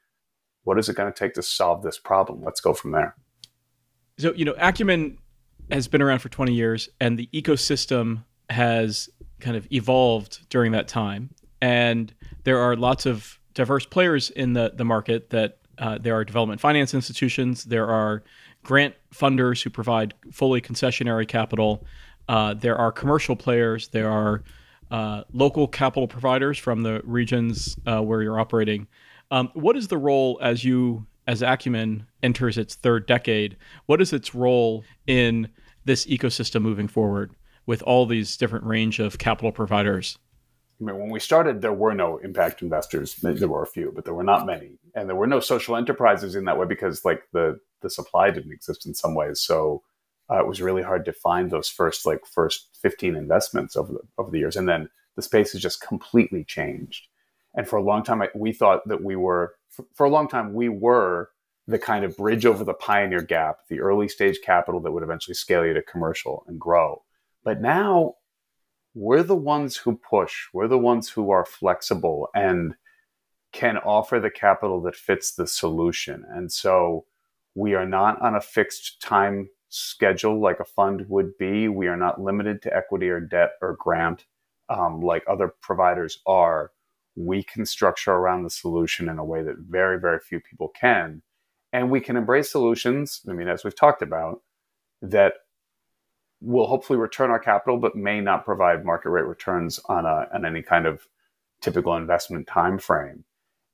what 0.64 0.78
is 0.78 0.88
it 0.88 0.96
going 0.96 1.10
to 1.10 1.16
take 1.16 1.32
to 1.34 1.42
solve 1.42 1.82
this 1.82 1.98
problem? 1.98 2.42
Let's 2.42 2.60
go 2.60 2.74
from 2.74 2.90
there. 2.90 3.14
So 4.18 4.32
you 4.34 4.44
know 4.44 4.54
acumen 4.58 5.18
has 5.70 5.88
been 5.88 6.02
around 6.02 6.18
for 6.18 6.28
20 6.28 6.52
years 6.52 6.88
and 7.00 7.18
the 7.18 7.28
ecosystem 7.32 8.24
has 8.50 9.08
kind 9.40 9.56
of 9.56 9.66
evolved 9.72 10.46
during 10.50 10.72
that 10.72 10.88
time. 10.88 11.30
And 11.62 12.12
there 12.44 12.58
are 12.58 12.76
lots 12.76 13.06
of 13.06 13.35
diverse 13.56 13.84
players 13.84 14.30
in 14.30 14.52
the, 14.52 14.72
the 14.76 14.84
market 14.84 15.30
that 15.30 15.58
uh, 15.78 15.98
there 15.98 16.14
are 16.14 16.24
development 16.24 16.60
finance 16.60 16.94
institutions 16.94 17.64
there 17.64 17.88
are 17.88 18.22
grant 18.62 18.94
funders 19.12 19.62
who 19.62 19.70
provide 19.70 20.14
fully 20.30 20.60
concessionary 20.60 21.26
capital 21.26 21.84
uh, 22.28 22.54
there 22.54 22.76
are 22.76 22.92
commercial 22.92 23.34
players 23.34 23.88
there 23.88 24.08
are 24.08 24.44
uh, 24.90 25.22
local 25.32 25.66
capital 25.66 26.06
providers 26.06 26.58
from 26.58 26.82
the 26.82 27.00
regions 27.04 27.76
uh, 27.86 28.00
where 28.00 28.22
you're 28.22 28.38
operating. 28.38 28.86
Um, 29.30 29.50
what 29.54 29.76
is 29.76 29.88
the 29.88 29.98
role 29.98 30.38
as 30.40 30.64
you 30.64 31.06
as 31.26 31.42
acumen 31.42 32.06
enters 32.22 32.56
its 32.56 32.76
third 32.76 33.06
decade? 33.06 33.56
What 33.86 34.00
is 34.00 34.12
its 34.12 34.34
role 34.34 34.84
in 35.06 35.48
this 35.84 36.06
ecosystem 36.06 36.62
moving 36.62 36.86
forward 36.86 37.32
with 37.66 37.82
all 37.82 38.06
these 38.06 38.36
different 38.36 38.64
range 38.64 39.00
of 39.00 39.18
capital 39.18 39.50
providers 39.50 40.18
I 40.80 40.84
mean, 40.84 40.98
when 40.98 41.10
we 41.10 41.20
started, 41.20 41.62
there 41.62 41.72
were 41.72 41.94
no 41.94 42.18
impact 42.18 42.60
investors. 42.60 43.14
There 43.16 43.48
were 43.48 43.62
a 43.62 43.66
few, 43.66 43.92
but 43.94 44.04
there 44.04 44.14
were 44.14 44.22
not 44.22 44.46
many, 44.46 44.78
and 44.94 45.08
there 45.08 45.16
were 45.16 45.26
no 45.26 45.40
social 45.40 45.76
enterprises 45.76 46.34
in 46.34 46.44
that 46.44 46.58
way 46.58 46.66
because, 46.66 47.04
like, 47.04 47.22
the 47.32 47.58
the 47.80 47.90
supply 47.90 48.30
didn't 48.30 48.52
exist 48.52 48.86
in 48.86 48.94
some 48.94 49.14
ways. 49.14 49.40
So 49.40 49.82
uh, 50.30 50.40
it 50.40 50.46
was 50.46 50.60
really 50.60 50.82
hard 50.82 51.04
to 51.04 51.12
find 51.12 51.50
those 51.50 51.68
first, 51.68 52.04
like, 52.04 52.26
first 52.26 52.76
fifteen 52.80 53.16
investments 53.16 53.76
over 53.76 53.92
the 53.92 54.00
over 54.18 54.30
the 54.30 54.38
years, 54.38 54.56
and 54.56 54.68
then 54.68 54.90
the 55.14 55.22
space 55.22 55.52
has 55.52 55.62
just 55.62 55.80
completely 55.80 56.44
changed. 56.44 57.08
And 57.54 57.66
for 57.66 57.76
a 57.76 57.82
long 57.82 58.02
time, 58.02 58.22
we 58.34 58.52
thought 58.52 58.86
that 58.86 59.02
we 59.02 59.16
were, 59.16 59.54
for 59.94 60.04
a 60.04 60.10
long 60.10 60.28
time, 60.28 60.52
we 60.52 60.68
were 60.68 61.30
the 61.66 61.78
kind 61.78 62.04
of 62.04 62.16
bridge 62.18 62.44
over 62.44 62.64
the 62.64 62.74
pioneer 62.74 63.22
gap, 63.22 63.60
the 63.70 63.80
early 63.80 64.08
stage 64.08 64.40
capital 64.44 64.78
that 64.80 64.92
would 64.92 65.02
eventually 65.02 65.34
scale 65.34 65.64
you 65.64 65.72
to 65.72 65.82
commercial 65.82 66.44
and 66.46 66.60
grow. 66.60 67.02
But 67.44 67.62
now 67.62 68.16
we're 68.96 69.22
the 69.22 69.36
ones 69.36 69.76
who 69.76 69.94
push, 69.94 70.46
we're 70.54 70.68
the 70.68 70.78
ones 70.78 71.10
who 71.10 71.30
are 71.30 71.44
flexible 71.44 72.30
and 72.34 72.74
can 73.52 73.76
offer 73.76 74.18
the 74.18 74.30
capital 74.30 74.80
that 74.80 74.96
fits 74.96 75.34
the 75.34 75.46
solution. 75.46 76.24
And 76.30 76.50
so 76.50 77.04
we 77.54 77.74
are 77.74 77.86
not 77.86 78.20
on 78.22 78.34
a 78.34 78.40
fixed 78.40 79.02
time 79.02 79.50
schedule 79.68 80.40
like 80.40 80.60
a 80.60 80.64
fund 80.64 81.04
would 81.10 81.36
be. 81.38 81.68
We 81.68 81.88
are 81.88 81.96
not 81.96 82.22
limited 82.22 82.62
to 82.62 82.74
equity 82.74 83.10
or 83.10 83.20
debt 83.20 83.50
or 83.60 83.76
grant 83.78 84.24
um, 84.70 85.02
like 85.02 85.24
other 85.28 85.52
providers 85.60 86.22
are. 86.26 86.72
We 87.16 87.42
can 87.42 87.66
structure 87.66 88.12
around 88.12 88.44
the 88.44 88.50
solution 88.50 89.10
in 89.10 89.18
a 89.18 89.24
way 89.24 89.42
that 89.42 89.56
very, 89.58 90.00
very 90.00 90.20
few 90.20 90.40
people 90.40 90.68
can. 90.68 91.20
And 91.70 91.90
we 91.90 92.00
can 92.00 92.16
embrace 92.16 92.50
solutions, 92.50 93.20
I 93.28 93.34
mean, 93.34 93.48
as 93.48 93.62
we've 93.62 93.76
talked 93.76 94.00
about, 94.00 94.40
that 95.02 95.34
will 96.40 96.66
hopefully 96.66 96.98
return 96.98 97.30
our 97.30 97.38
capital, 97.38 97.78
but 97.78 97.96
may 97.96 98.20
not 98.20 98.44
provide 98.44 98.84
market 98.84 99.10
rate 99.10 99.26
returns 99.26 99.80
on, 99.86 100.04
a, 100.04 100.28
on 100.34 100.44
any 100.44 100.62
kind 100.62 100.86
of 100.86 101.06
typical 101.60 101.96
investment 101.96 102.46
time 102.46 102.78
frame. 102.78 103.24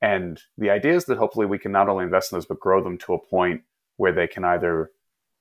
And 0.00 0.40
the 0.58 0.70
idea 0.70 0.94
is 0.94 1.04
that 1.06 1.18
hopefully 1.18 1.46
we 1.46 1.58
can 1.58 1.72
not 1.72 1.88
only 1.88 2.04
invest 2.04 2.32
in 2.32 2.36
those, 2.36 2.46
but 2.46 2.60
grow 2.60 2.82
them 2.82 2.98
to 2.98 3.14
a 3.14 3.18
point 3.18 3.62
where 3.96 4.12
they 4.12 4.26
can 4.26 4.44
either 4.44 4.90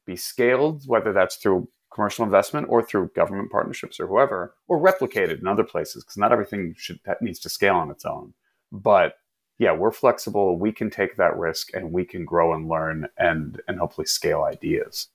be 0.05 0.15
scaled, 0.15 0.83
whether 0.87 1.13
that's 1.13 1.35
through 1.35 1.67
commercial 1.93 2.23
investment 2.23 2.67
or 2.69 2.81
through 2.81 3.11
government 3.15 3.51
partnerships 3.51 3.99
or 3.99 4.07
whoever, 4.07 4.55
or 4.67 4.79
replicated 4.79 5.39
in 5.39 5.47
other 5.47 5.63
places, 5.63 6.03
because 6.03 6.17
not 6.17 6.31
everything 6.31 6.73
should 6.77 6.99
that 7.05 7.21
needs 7.21 7.39
to 7.39 7.49
scale 7.49 7.75
on 7.75 7.91
its 7.91 8.05
own. 8.05 8.33
But 8.71 9.15
yeah, 9.57 9.73
we're 9.73 9.91
flexible. 9.91 10.57
We 10.57 10.71
can 10.71 10.89
take 10.89 11.17
that 11.17 11.37
risk 11.37 11.73
and 11.73 11.91
we 11.91 12.05
can 12.05 12.25
grow 12.25 12.53
and 12.53 12.67
learn 12.67 13.07
and 13.17 13.61
and 13.67 13.79
hopefully 13.79 14.07
scale 14.07 14.43
ideas 14.43 15.09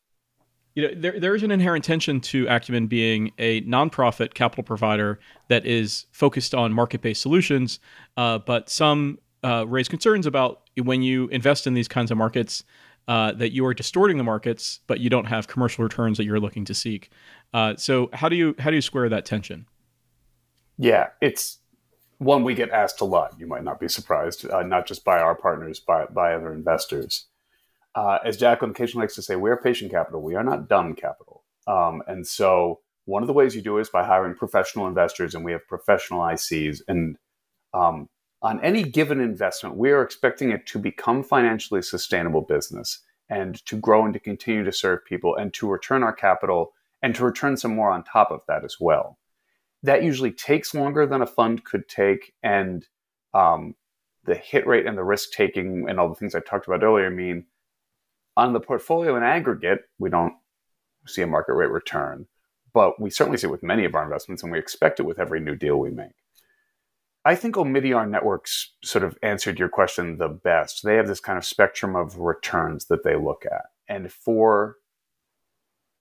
you 0.76 0.82
know, 0.82 0.94
there, 0.94 1.18
there 1.18 1.34
is 1.34 1.42
an 1.42 1.50
inherent 1.50 1.84
tension 1.84 2.20
to 2.20 2.46
Acumen 2.48 2.86
being 2.86 3.32
a 3.38 3.62
nonprofit 3.62 4.34
capital 4.34 4.62
provider 4.62 5.18
that 5.48 5.64
is 5.64 6.04
focused 6.12 6.54
on 6.54 6.72
market 6.72 7.00
based 7.00 7.22
solutions, 7.22 7.80
uh, 8.18 8.38
but 8.38 8.68
some 8.68 9.18
uh, 9.42 9.66
raise 9.66 9.88
concerns 9.88 10.26
about 10.26 10.68
when 10.84 11.02
you 11.02 11.28
invest 11.28 11.66
in 11.66 11.74
these 11.74 11.88
kinds 11.88 12.12
of 12.12 12.18
markets. 12.18 12.62
Uh, 13.08 13.30
that 13.30 13.52
you 13.52 13.64
are 13.64 13.72
distorting 13.72 14.16
the 14.16 14.24
markets, 14.24 14.80
but 14.88 14.98
you 14.98 15.08
don't 15.08 15.26
have 15.26 15.46
commercial 15.46 15.84
returns 15.84 16.18
that 16.18 16.24
you're 16.24 16.40
looking 16.40 16.64
to 16.64 16.74
seek. 16.74 17.08
Uh, 17.54 17.76
so 17.76 18.10
how 18.12 18.28
do 18.28 18.34
you 18.34 18.52
how 18.58 18.68
do 18.68 18.74
you 18.74 18.82
square 18.82 19.08
that 19.08 19.24
tension? 19.24 19.64
Yeah, 20.76 21.10
it's 21.20 21.58
one 22.18 22.42
we 22.42 22.54
get 22.54 22.70
asked 22.70 23.00
a 23.00 23.04
lot. 23.04 23.36
You 23.38 23.46
might 23.46 23.62
not 23.62 23.78
be 23.78 23.86
surprised, 23.86 24.50
uh, 24.50 24.64
not 24.64 24.88
just 24.88 25.04
by 25.04 25.20
our 25.20 25.36
partners, 25.36 25.78
by 25.78 26.06
by 26.06 26.34
other 26.34 26.52
investors 26.52 27.26
uh, 27.96 28.18
as 28.24 28.36
Jacqueline 28.36 28.72
occasionally 28.72 29.04
likes 29.04 29.14
to 29.14 29.22
say, 29.22 29.36
we 29.36 29.50
are 29.50 29.56
patient 29.56 29.90
capital. 29.90 30.20
We 30.20 30.34
are 30.34 30.44
not 30.44 30.68
dumb 30.68 30.94
capital. 30.94 31.44
Um, 31.66 32.02
and 32.06 32.26
so 32.26 32.80
one 33.06 33.22
of 33.22 33.26
the 33.26 33.32
ways 33.32 33.56
you 33.56 33.62
do 33.62 33.78
it 33.78 33.82
is 33.82 33.88
by 33.88 34.04
hiring 34.04 34.34
professional 34.34 34.86
investors, 34.86 35.34
and 35.34 35.44
we 35.44 35.52
have 35.52 35.66
professional 35.66 36.20
ICs. 36.20 36.82
And 36.88 37.16
um, 37.72 38.10
on 38.42 38.62
any 38.62 38.82
given 38.82 39.18
investment, 39.18 39.76
we 39.76 39.92
are 39.92 40.02
expecting 40.02 40.50
it 40.50 40.66
to 40.66 40.78
become 40.78 41.24
financially 41.24 41.80
sustainable 41.80 42.42
business 42.42 43.00
and 43.30 43.64
to 43.64 43.76
grow 43.76 44.04
and 44.04 44.12
to 44.12 44.20
continue 44.20 44.62
to 44.62 44.72
serve 44.72 45.04
people 45.06 45.34
and 45.34 45.54
to 45.54 45.66
return 45.66 46.02
our 46.02 46.12
capital 46.12 46.74
and 47.02 47.14
to 47.14 47.24
return 47.24 47.56
some 47.56 47.74
more 47.74 47.90
on 47.90 48.04
top 48.04 48.30
of 48.30 48.42
that 48.46 48.62
as 48.62 48.76
well. 48.78 49.18
That 49.82 50.02
usually 50.02 50.32
takes 50.32 50.74
longer 50.74 51.06
than 51.06 51.22
a 51.22 51.26
fund 51.26 51.64
could 51.64 51.88
take, 51.88 52.34
and 52.42 52.86
um, 53.32 53.74
the 54.24 54.34
hit 54.34 54.66
rate 54.66 54.86
and 54.86 54.98
the 54.98 55.04
risk 55.04 55.30
taking 55.32 55.88
and 55.88 55.98
all 55.98 56.10
the 56.10 56.14
things 56.14 56.34
I 56.34 56.40
talked 56.40 56.66
about 56.66 56.82
earlier 56.82 57.10
mean 57.10 57.46
on 58.36 58.52
the 58.52 58.60
portfolio 58.60 59.16
in 59.16 59.22
aggregate, 59.22 59.84
we 59.98 60.10
don't 60.10 60.34
see 61.06 61.22
a 61.22 61.26
market 61.26 61.54
rate 61.54 61.70
return, 61.70 62.26
but 62.74 63.00
we 63.00 63.10
certainly 63.10 63.38
see 63.38 63.46
it 63.46 63.50
with 63.50 63.62
many 63.62 63.84
of 63.84 63.94
our 63.94 64.04
investments, 64.04 64.42
and 64.42 64.52
we 64.52 64.58
expect 64.58 65.00
it 65.00 65.04
with 65.04 65.18
every 65.18 65.40
new 65.40 65.54
deal 65.54 65.78
we 65.78 65.90
make. 65.90 66.12
I 67.24 67.34
think 67.34 67.56
Omidyar 67.56 68.08
Networks 68.08 68.74
sort 68.84 69.02
of 69.02 69.18
answered 69.22 69.58
your 69.58 69.68
question 69.68 70.18
the 70.18 70.28
best. 70.28 70.84
They 70.84 70.94
have 70.94 71.08
this 71.08 71.18
kind 71.18 71.36
of 71.36 71.44
spectrum 71.44 71.96
of 71.96 72.18
returns 72.18 72.86
that 72.86 73.02
they 73.02 73.16
look 73.16 73.44
at. 73.44 73.64
And 73.88 74.12
for 74.12 74.76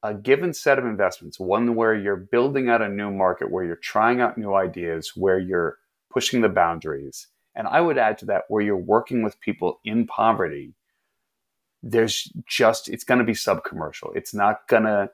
a 0.03 0.13
given 0.13 0.53
set 0.53 0.77
of 0.77 0.85
investments, 0.85 1.39
one 1.39 1.73
where 1.73 1.95
you're 1.95 2.15
building 2.15 2.69
out 2.69 2.83
a 2.83 2.89
new 2.89 3.09
market, 3.09 3.49
where 3.49 3.63
you're 3.63 3.75
trying 3.77 4.21
out 4.21 4.37
new 4.37 4.53
ideas, 4.53 5.13
where 5.15 5.39
you're 5.39 5.79
pushing 6.11 6.41
the 6.41 6.49
boundaries, 6.49 7.27
and 7.55 7.67
I 7.67 7.81
would 7.81 7.97
add 7.97 8.19
to 8.19 8.25
that, 8.25 8.43
where 8.49 8.61
you're 8.61 8.77
working 8.77 9.23
with 9.23 9.39
people 9.39 9.79
in 9.83 10.05
poverty 10.05 10.75
there's 11.85 12.33
just 12.49 12.89
it's 12.89 13.03
going 13.03 13.19
to 13.19 13.23
be 13.23 13.35
sub 13.35 13.63
commercial. 13.63 14.11
It's 14.15 14.33
not 14.33 14.67
going 14.67 14.83
to 14.83 15.11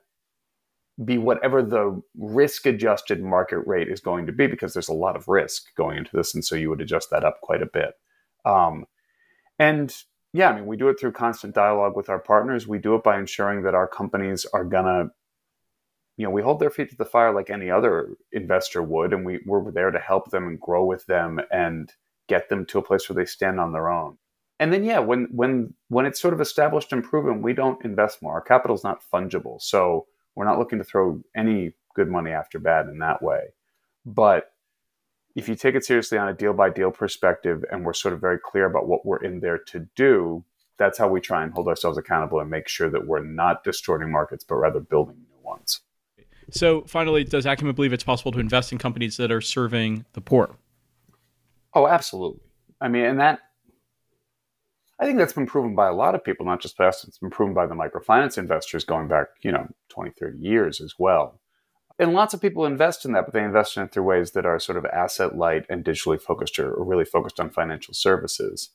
be 1.04 1.18
whatever 1.18 1.62
the 1.62 2.02
risk 2.18 2.66
adjusted 2.66 3.22
market 3.22 3.60
rate 3.68 3.90
is 3.90 4.00
going 4.00 4.26
to 4.26 4.32
be 4.32 4.48
because 4.48 4.74
there's 4.74 4.88
a 4.88 4.94
lot 4.94 5.18
of 5.18 5.28
risk 5.28 5.76
going 5.76 5.98
into 5.98 6.12
this, 6.14 6.34
and 6.34 6.44
so 6.44 6.56
you 6.56 6.70
would 6.70 6.82
adjust 6.82 7.10
that 7.12 7.26
up 7.26 7.42
quite 7.42 7.62
a 7.62 7.66
bit. 7.66 7.96
Um, 8.46 8.86
and 9.60 9.94
yeah, 10.34 10.50
I 10.50 10.56
mean, 10.56 10.66
we 10.66 10.78
do 10.78 10.88
it 10.88 10.98
through 10.98 11.12
constant 11.12 11.54
dialogue 11.54 11.98
with 11.98 12.10
our 12.10 12.20
partners. 12.20 12.68
We 12.68 12.80
do 12.80 12.96
it 12.96 13.04
by 13.04 13.20
ensuring 13.20 13.64
that 13.64 13.76
our 13.76 13.88
companies 13.88 14.46
are 14.54 14.64
gonna, 14.64 15.10
you 16.16 16.26
know, 16.26 16.32
we 16.32 16.42
hold 16.42 16.62
their 16.62 16.70
feet 16.70 16.90
to 16.92 16.96
the 16.96 17.04
fire 17.04 17.34
like 17.34 17.50
any 17.50 17.70
other 17.70 18.16
investor 18.32 18.82
would, 18.82 19.12
and 19.12 19.26
we, 19.26 19.42
we're 19.46 19.72
there 19.72 19.92
to 19.92 20.00
help 20.00 20.32
them 20.32 20.48
and 20.48 20.60
grow 20.60 20.86
with 20.86 21.06
them 21.06 21.42
and 21.52 21.92
get 22.30 22.48
them 22.48 22.66
to 22.68 22.80
a 22.80 22.84
place 22.84 23.10
where 23.10 23.16
they 23.16 23.26
stand 23.26 23.60
on 23.60 23.74
their 23.74 23.90
own 23.90 24.18
and 24.62 24.72
then 24.72 24.86
yeah 24.86 25.00
when 25.00 25.28
when 25.32 25.74
when 25.90 26.06
it's 26.06 26.22
sort 26.22 26.34
of 26.34 26.40
established 26.40 26.94
and 26.94 27.04
proven 27.04 27.42
we 27.42 27.52
don't 27.54 27.84
invest 27.84 28.22
more 28.22 28.34
our 28.34 28.42
capital 28.42 28.76
is 28.76 28.84
not 28.84 29.02
fungible 29.14 29.62
so 29.62 30.06
we're 30.36 30.46
not 30.46 30.60
looking 30.60 30.80
to 30.80 30.86
throw 30.86 31.22
any 31.36 31.74
good 31.94 32.10
money 32.10 32.32
after 32.32 32.60
bad 32.60 32.88
in 32.88 33.00
that 33.00 33.22
way. 33.22 33.54
But 34.06 34.52
if 35.36 35.48
you 35.48 35.56
take 35.56 35.76
it 35.76 35.86
seriously 35.86 36.18
on 36.18 36.28
a 36.28 36.34
deal 36.34 36.54
by 36.54 36.70
deal 36.70 36.92
perspective 36.92 37.64
and 37.72 37.86
we're 37.86 37.94
sort 37.94 38.14
of 38.14 38.22
very 38.22 38.40
clear 38.40 38.66
about 38.66 38.88
what 38.88 39.06
we're 39.06 39.24
in 39.24 39.40
there 39.40 39.58
to 39.58 39.88
do, 39.96 40.44
that's 40.78 40.98
how 40.98 41.08
we 41.08 41.22
try 41.22 41.44
and 41.44 41.54
hold 41.54 41.68
ourselves 41.68 41.98
accountable 41.98 42.40
and 42.40 42.50
make 42.50 42.68
sure 42.68 42.90
that 42.90 43.06
we're 43.06 43.24
not 43.24 43.64
distorting 43.64 44.12
markets, 44.12 44.44
but 44.44 44.56
rather 44.56 44.80
building 44.80 45.18
new 45.18 45.48
ones. 45.48 45.82
So, 46.50 46.82
finally, 46.86 47.24
does 47.24 47.46
Acumen 47.46 47.76
believe 47.76 47.94
it's 47.94 48.04
possible 48.04 48.32
to 48.34 48.40
invest 48.40 48.72
in 48.72 48.78
companies 48.78 49.16
that 49.18 49.32
are 49.32 49.40
serving 49.42 50.06
the 50.14 50.22
poor? 50.22 50.58
Oh, 51.74 51.88
absolutely. 51.88 52.42
I 52.82 52.90
mean, 52.90 53.06
and 53.06 53.20
that 53.20 53.40
I 55.02 55.06
think 55.06 55.18
that's 55.18 55.34
been 55.34 55.48
proven 55.48 55.74
by 55.74 55.88
a 55.88 55.94
lot 55.94 56.14
of 56.14 56.24
people, 56.24 56.46
not 56.46 56.62
just 56.62 56.80
us. 56.80 57.04
It's 57.04 57.18
been 57.18 57.32
proven 57.32 57.56
by 57.56 57.66
the 57.66 57.74
microfinance 57.74 58.38
investors 58.38 58.86
going 58.86 59.08
back, 59.08 59.28
you 59.42 59.52
know, 59.52 59.68
20, 59.90 60.12
30 60.12 60.38
years 60.38 60.80
as 60.80 60.94
well. 61.00 61.42
And 61.98 62.14
lots 62.14 62.36
of 62.36 62.42
people 62.42 62.66
invest 62.66 63.04
in 63.04 63.12
that, 63.14 63.26
but 63.26 63.34
they 63.34 63.44
invest 63.44 63.78
in 63.78 63.84
it 63.84 63.92
through 63.92 64.04
ways 64.04 64.32
that 64.32 64.46
are 64.46 64.60
sort 64.60 64.78
of 64.78 64.86
asset 64.86 65.36
light 65.36 65.66
and 65.70 65.84
digitally 65.84 66.22
focused 66.22 66.60
or 66.60 66.84
really 66.84 67.06
focused 67.06 67.40
on 67.40 67.50
financial 67.50 67.96
services. 67.96 68.70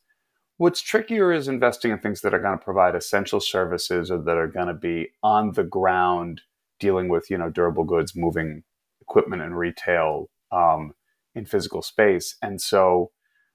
What's 0.58 0.80
trickier 0.80 1.32
is 1.32 1.48
investing 1.48 1.92
in 1.92 1.98
things 1.98 2.22
that 2.22 2.34
are 2.34 2.40
going 2.40 2.58
to 2.58 2.64
provide 2.64 2.94
essential 2.94 3.40
services 3.40 4.10
or 4.10 4.18
that 4.22 4.36
are 4.36 4.48
going 4.48 4.68
to 4.68 4.74
be 4.74 5.08
on 5.22 5.52
the 5.52 5.64
ground 5.64 6.42
dealing 6.80 7.08
with, 7.08 7.30
you 7.30 7.38
know, 7.38 7.50
durable 7.50 7.84
goods, 7.84 8.16
moving 8.16 8.64
equipment 9.00 9.42
and 9.42 9.56
retail 9.56 10.28
um, 10.50 10.92
in 11.34 11.46
physical 11.46 11.82
space. 11.82 12.36
And 12.42 12.60
so 12.60 13.10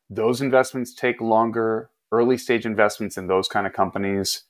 those 0.09 0.41
investments 0.41 0.93
take 0.93 1.19
longer. 1.19 1.89
Early 2.11 2.37
stage 2.37 2.65
investments 2.65 3.17
in 3.17 3.27
those 3.27 3.47
kind 3.47 3.65
of 3.65 3.73
companies, 3.73 4.43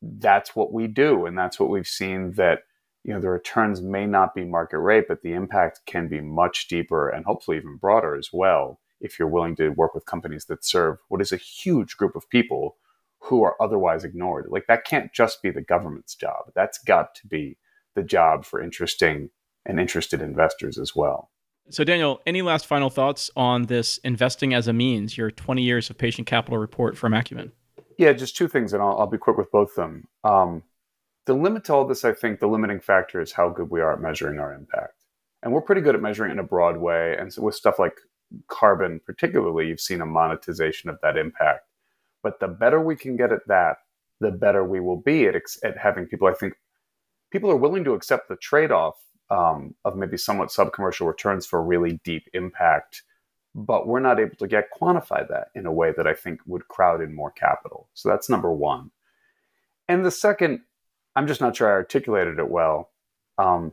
that's 0.00 0.56
what 0.56 0.72
we 0.72 0.86
do. 0.86 1.26
And 1.26 1.36
that's 1.36 1.60
what 1.60 1.70
we've 1.70 1.86
seen 1.86 2.32
that 2.32 2.60
you 3.04 3.12
know 3.12 3.20
the 3.20 3.28
returns 3.28 3.80
may 3.80 4.06
not 4.06 4.34
be 4.34 4.44
market 4.44 4.78
rate 4.78 5.06
but 5.08 5.22
the 5.22 5.32
impact 5.32 5.80
can 5.86 6.08
be 6.08 6.20
much 6.20 6.68
deeper 6.68 7.08
and 7.08 7.24
hopefully 7.24 7.56
even 7.56 7.76
broader 7.76 8.14
as 8.14 8.30
well 8.32 8.78
if 9.00 9.18
you're 9.18 9.28
willing 9.28 9.56
to 9.56 9.70
work 9.70 9.94
with 9.94 10.06
companies 10.06 10.44
that 10.44 10.64
serve 10.64 10.98
what 11.08 11.20
is 11.20 11.32
a 11.32 11.36
huge 11.36 11.96
group 11.96 12.14
of 12.14 12.28
people 12.30 12.76
who 13.18 13.42
are 13.42 13.60
otherwise 13.60 14.04
ignored. 14.04 14.46
Like 14.48 14.66
that 14.68 14.84
can't 14.84 15.12
just 15.12 15.42
be 15.42 15.50
the 15.50 15.60
government's 15.60 16.14
job. 16.14 16.52
That's 16.54 16.78
got 16.78 17.14
to 17.16 17.26
be 17.26 17.56
the 17.94 18.02
job 18.02 18.44
for 18.44 18.62
interesting 18.62 19.30
and 19.64 19.78
interested 19.78 20.20
investors 20.20 20.78
as 20.78 20.94
well 20.94 21.30
so 21.70 21.84
daniel 21.84 22.20
any 22.26 22.42
last 22.42 22.66
final 22.66 22.90
thoughts 22.90 23.30
on 23.36 23.64
this 23.66 23.98
investing 23.98 24.54
as 24.54 24.68
a 24.68 24.72
means 24.72 25.16
your 25.16 25.30
20 25.30 25.62
years 25.62 25.90
of 25.90 25.98
patient 25.98 26.26
capital 26.26 26.58
report 26.58 26.96
from 26.96 27.14
acumen 27.14 27.52
yeah 27.98 28.12
just 28.12 28.36
two 28.36 28.48
things 28.48 28.72
and 28.72 28.82
i'll, 28.82 28.98
I'll 29.00 29.06
be 29.06 29.18
quick 29.18 29.36
with 29.36 29.50
both 29.50 29.70
of 29.70 29.76
them 29.76 30.08
um, 30.24 30.62
the 31.26 31.34
limit 31.34 31.64
to 31.64 31.74
all 31.74 31.86
this, 31.86 32.04
I 32.04 32.12
think, 32.12 32.40
the 32.40 32.48
limiting 32.48 32.80
factor 32.80 33.20
is 33.20 33.32
how 33.32 33.48
good 33.48 33.70
we 33.70 33.80
are 33.80 33.92
at 33.92 34.00
measuring 34.00 34.38
our 34.38 34.52
impact. 34.52 34.94
And 35.42 35.52
we're 35.52 35.60
pretty 35.60 35.80
good 35.80 35.94
at 35.94 36.02
measuring 36.02 36.32
in 36.32 36.38
a 36.38 36.44
broad 36.44 36.76
way. 36.76 37.16
And 37.18 37.32
so 37.32 37.42
with 37.42 37.54
stuff 37.54 37.78
like 37.78 37.94
carbon, 38.48 39.00
particularly, 39.04 39.68
you've 39.68 39.80
seen 39.80 40.00
a 40.00 40.06
monetization 40.06 40.90
of 40.90 40.98
that 41.02 41.16
impact. 41.16 41.66
But 42.22 42.40
the 42.40 42.48
better 42.48 42.80
we 42.80 42.96
can 42.96 43.16
get 43.16 43.32
at 43.32 43.46
that, 43.48 43.78
the 44.20 44.30
better 44.30 44.64
we 44.64 44.80
will 44.80 45.00
be 45.00 45.26
at, 45.26 45.34
at 45.64 45.78
having 45.78 46.06
people. 46.06 46.28
I 46.28 46.34
think 46.34 46.54
people 47.32 47.50
are 47.50 47.56
willing 47.56 47.84
to 47.84 47.94
accept 47.94 48.28
the 48.28 48.36
trade 48.36 48.70
off 48.70 48.94
um, 49.32 49.74
of 49.84 49.96
maybe 49.96 50.16
somewhat 50.16 50.52
sub 50.52 50.72
commercial 50.72 51.06
returns 51.06 51.46
for 51.46 51.62
really 51.62 52.00
deep 52.04 52.28
impact. 52.34 53.02
But 53.54 53.86
we're 53.86 54.00
not 54.00 54.20
able 54.20 54.36
to 54.36 54.46
get 54.46 54.70
quantify 54.72 55.28
that 55.28 55.48
in 55.54 55.66
a 55.66 55.72
way 55.72 55.92
that 55.96 56.06
I 56.06 56.14
think 56.14 56.40
would 56.46 56.68
crowd 56.68 57.02
in 57.02 57.14
more 57.14 57.30
capital. 57.30 57.88
So 57.94 58.08
that's 58.08 58.30
number 58.30 58.52
one. 58.52 58.90
And 59.88 60.04
the 60.04 60.10
second 60.10 60.60
I'm 61.14 61.26
just 61.26 61.40
not 61.40 61.56
sure 61.56 61.68
I 61.68 61.72
articulated 61.72 62.38
it 62.38 62.48
well. 62.48 62.90
Um, 63.38 63.72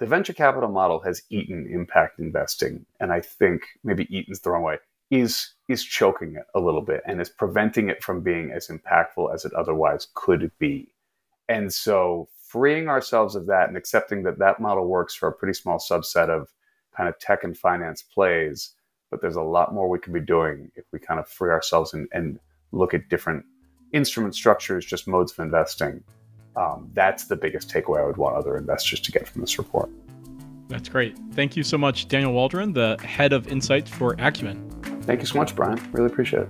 the 0.00 0.06
venture 0.06 0.32
capital 0.32 0.70
model 0.70 1.00
has 1.00 1.22
eaten 1.30 1.68
impact 1.70 2.18
investing, 2.18 2.86
and 3.00 3.12
I 3.12 3.20
think 3.20 3.62
maybe 3.82 4.06
eaten's 4.14 4.40
the 4.40 4.50
wrong 4.50 4.62
way. 4.62 4.78
Is 5.10 5.54
is 5.68 5.84
choking 5.84 6.34
it 6.34 6.44
a 6.54 6.60
little 6.60 6.82
bit 6.82 7.02
and 7.06 7.20
is 7.20 7.30
preventing 7.30 7.88
it 7.88 8.02
from 8.02 8.20
being 8.20 8.50
as 8.50 8.68
impactful 8.68 9.32
as 9.32 9.44
it 9.44 9.52
otherwise 9.54 10.08
could 10.14 10.50
be. 10.58 10.92
And 11.48 11.72
so, 11.72 12.28
freeing 12.48 12.88
ourselves 12.88 13.34
of 13.34 13.46
that 13.46 13.68
and 13.68 13.76
accepting 13.76 14.22
that 14.24 14.38
that 14.38 14.60
model 14.60 14.86
works 14.86 15.14
for 15.14 15.28
a 15.28 15.32
pretty 15.32 15.54
small 15.54 15.78
subset 15.78 16.28
of 16.28 16.48
kind 16.96 17.08
of 17.08 17.18
tech 17.18 17.44
and 17.44 17.56
finance 17.56 18.02
plays, 18.02 18.74
but 19.10 19.20
there's 19.20 19.36
a 19.36 19.42
lot 19.42 19.74
more 19.74 19.88
we 19.88 19.98
could 19.98 20.12
be 20.12 20.20
doing 20.20 20.70
if 20.74 20.84
we 20.92 20.98
kind 20.98 21.20
of 21.20 21.28
free 21.28 21.50
ourselves 21.50 21.94
and, 21.94 22.08
and 22.12 22.38
look 22.72 22.94
at 22.94 23.08
different 23.08 23.44
instrument 23.92 24.34
structures, 24.34 24.84
just 24.84 25.06
modes 25.06 25.32
of 25.32 25.38
investing 25.40 26.02
um, 26.58 26.90
that's 26.92 27.24
the 27.24 27.36
biggest 27.36 27.70
takeaway 27.70 28.00
I 28.00 28.06
would 28.06 28.16
want 28.16 28.36
other 28.36 28.56
investors 28.56 29.00
to 29.00 29.12
get 29.12 29.28
from 29.28 29.40
this 29.40 29.58
report. 29.58 29.88
That's 30.68 30.88
great. 30.88 31.16
Thank 31.32 31.56
you 31.56 31.62
so 31.62 31.78
much, 31.78 32.08
Daniel 32.08 32.32
Waldron, 32.32 32.72
the 32.72 32.98
head 33.02 33.32
of 33.32 33.48
insights 33.48 33.90
for 33.90 34.16
Acumen. 34.18 34.68
Thank 35.02 35.20
you 35.20 35.26
so 35.26 35.38
much, 35.38 35.54
Brian. 35.54 35.80
Really 35.92 36.06
appreciate 36.06 36.42
it. 36.42 36.48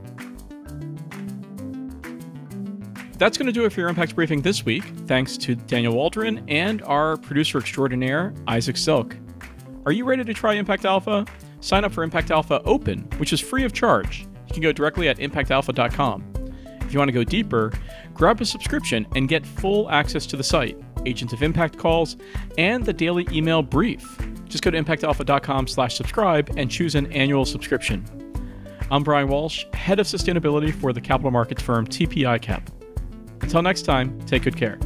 That's 3.19 3.37
going 3.37 3.47
to 3.47 3.53
do 3.53 3.65
it 3.65 3.73
for 3.73 3.81
your 3.81 3.89
Impact 3.89 4.15
Briefing 4.15 4.43
this 4.43 4.65
week. 4.65 4.85
Thanks 5.07 5.37
to 5.39 5.57
Daniel 5.57 5.93
Waldron 5.93 6.45
and 6.49 6.83
our 6.83 7.17
producer 7.17 7.59
extraordinaire, 7.59 8.33
Isaac 8.47 8.77
Silk. 8.77 9.17
Are 9.87 9.91
you 9.91 10.05
ready 10.05 10.23
to 10.23 10.33
try 10.33 10.55
Impact 10.55 10.85
Alpha? 10.85 11.27
Sign 11.61 11.85
up 11.85 11.91
for 11.91 12.05
Impact 12.05 12.31
Alpha 12.31 12.63
Open, 12.65 13.01
which 13.17 13.33
is 13.33 13.41
free 13.41 13.65
of 13.65 13.73
charge. 13.73 14.21
You 14.47 14.53
can 14.53 14.63
go 14.63 14.71
directly 14.71 15.09
at 15.09 15.19
impactalpha.com. 15.19 16.53
If 16.83 16.93
you 16.93 17.01
want 17.01 17.09
to 17.09 17.13
go 17.13 17.25
deeper, 17.25 17.73
grab 18.15 18.41
a 18.41 18.45
subscription 18.45 19.05
and 19.17 19.29
get 19.29 19.45
full 19.45 19.91
access 19.91 20.25
to 20.27 20.37
the 20.37 20.45
site, 20.45 20.81
Agents 21.05 21.33
of 21.33 21.43
Impact 21.43 21.77
calls, 21.77 22.17
and 22.57 22.85
the 22.85 22.93
daily 22.93 23.27
email 23.33 23.63
brief. 23.63 24.17
Just 24.49 24.63
go 24.63 24.71
to 24.71 24.81
impactalpha.com 24.81 25.67
slash 25.67 25.97
subscribe 25.97 26.55
and 26.57 26.71
choose 26.71 26.95
an 26.95 27.13
annual 27.13 27.45
subscription. 27.45 28.05
I'm 28.93 29.03
Brian 29.03 29.27
Walsh, 29.27 29.65
Head 29.75 29.99
of 29.99 30.07
Sustainability 30.07 30.73
for 30.73 30.93
the 30.93 31.01
capital 31.01 31.33
markets 31.33 31.61
firm 31.61 31.85
TP 31.85 32.19
ICAP. 32.19 32.78
Until 33.43 33.63
next 33.63 33.83
time, 33.83 34.19
take 34.27 34.43
good 34.43 34.57
care. 34.57 34.79